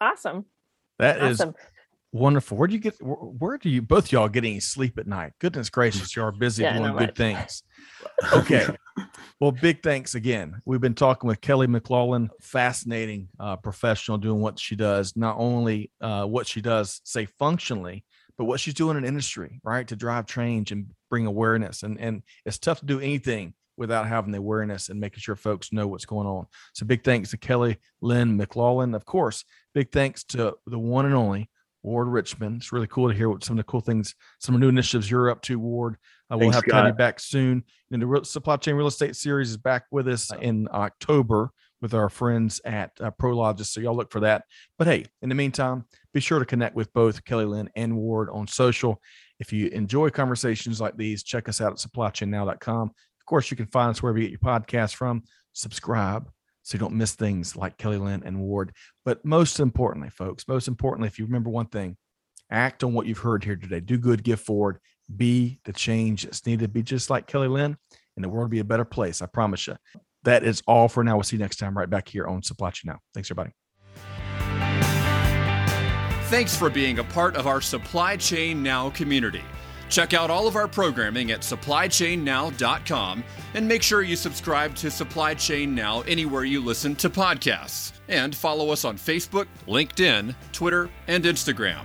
[0.00, 0.44] Awesome.
[0.98, 1.50] That awesome.
[1.50, 1.54] is
[2.12, 2.56] wonderful.
[2.56, 2.96] Where do you get?
[3.00, 5.32] Where do you both y'all get any sleep at night?
[5.38, 7.62] Goodness gracious, you are busy yeah, doing good things.
[8.32, 8.66] Okay.
[9.40, 10.60] Well, big thanks again.
[10.64, 15.16] We've been talking with Kelly McLaughlin, fascinating uh, professional, doing what she does.
[15.16, 18.04] Not only uh, what she does, say functionally,
[18.36, 21.82] but what she's doing in industry, right, to drive change and bring awareness.
[21.82, 25.72] And and it's tough to do anything without having the awareness and making sure folks
[25.72, 26.46] know what's going on.
[26.74, 28.94] So big thanks to Kelly Lynn McLaughlin.
[28.94, 29.44] Of course,
[29.74, 31.48] big thanks to the one and only
[31.82, 32.56] Ward Richmond.
[32.56, 34.70] It's really cool to hear what some of the cool things, some of the new
[34.70, 35.96] initiatives you're up to, Ward.
[36.30, 36.96] Uh, we'll have Scott.
[36.96, 37.64] back soon.
[37.90, 41.50] And the real, supply chain real estate series is back with us in October
[41.80, 43.66] with our friends at uh, Prologis.
[43.66, 44.44] So y'all look for that.
[44.78, 48.28] But hey, in the meantime, be sure to connect with both Kelly Lynn and Ward
[48.30, 49.00] on social.
[49.38, 53.66] If you enjoy conversations like these, check us out at supplychainnow.com Of course, you can
[53.66, 55.22] find us wherever you get your podcast from.
[55.52, 56.28] Subscribe
[56.62, 58.72] so you don't miss things like Kelly Lynn and Ward.
[59.04, 61.96] But most importantly, folks, most importantly, if you remember one thing,
[62.50, 63.80] act on what you've heard here today.
[63.80, 64.78] Do good, give forward,
[65.14, 66.64] be the change that's needed.
[66.64, 67.76] to Be just like Kelly Lynn,
[68.16, 69.22] and the world will be a better place.
[69.22, 69.76] I promise you.
[70.24, 71.14] That is all for now.
[71.14, 72.98] We'll see you next time right back here on Supply Chain Now.
[73.14, 73.52] Thanks, everybody.
[76.28, 79.42] Thanks for being a part of our Supply Chain Now community.
[79.88, 85.32] Check out all of our programming at supplychainnow.com and make sure you subscribe to Supply
[85.34, 87.92] Chain Now anywhere you listen to podcasts.
[88.08, 91.84] And follow us on Facebook, LinkedIn, Twitter, and Instagram.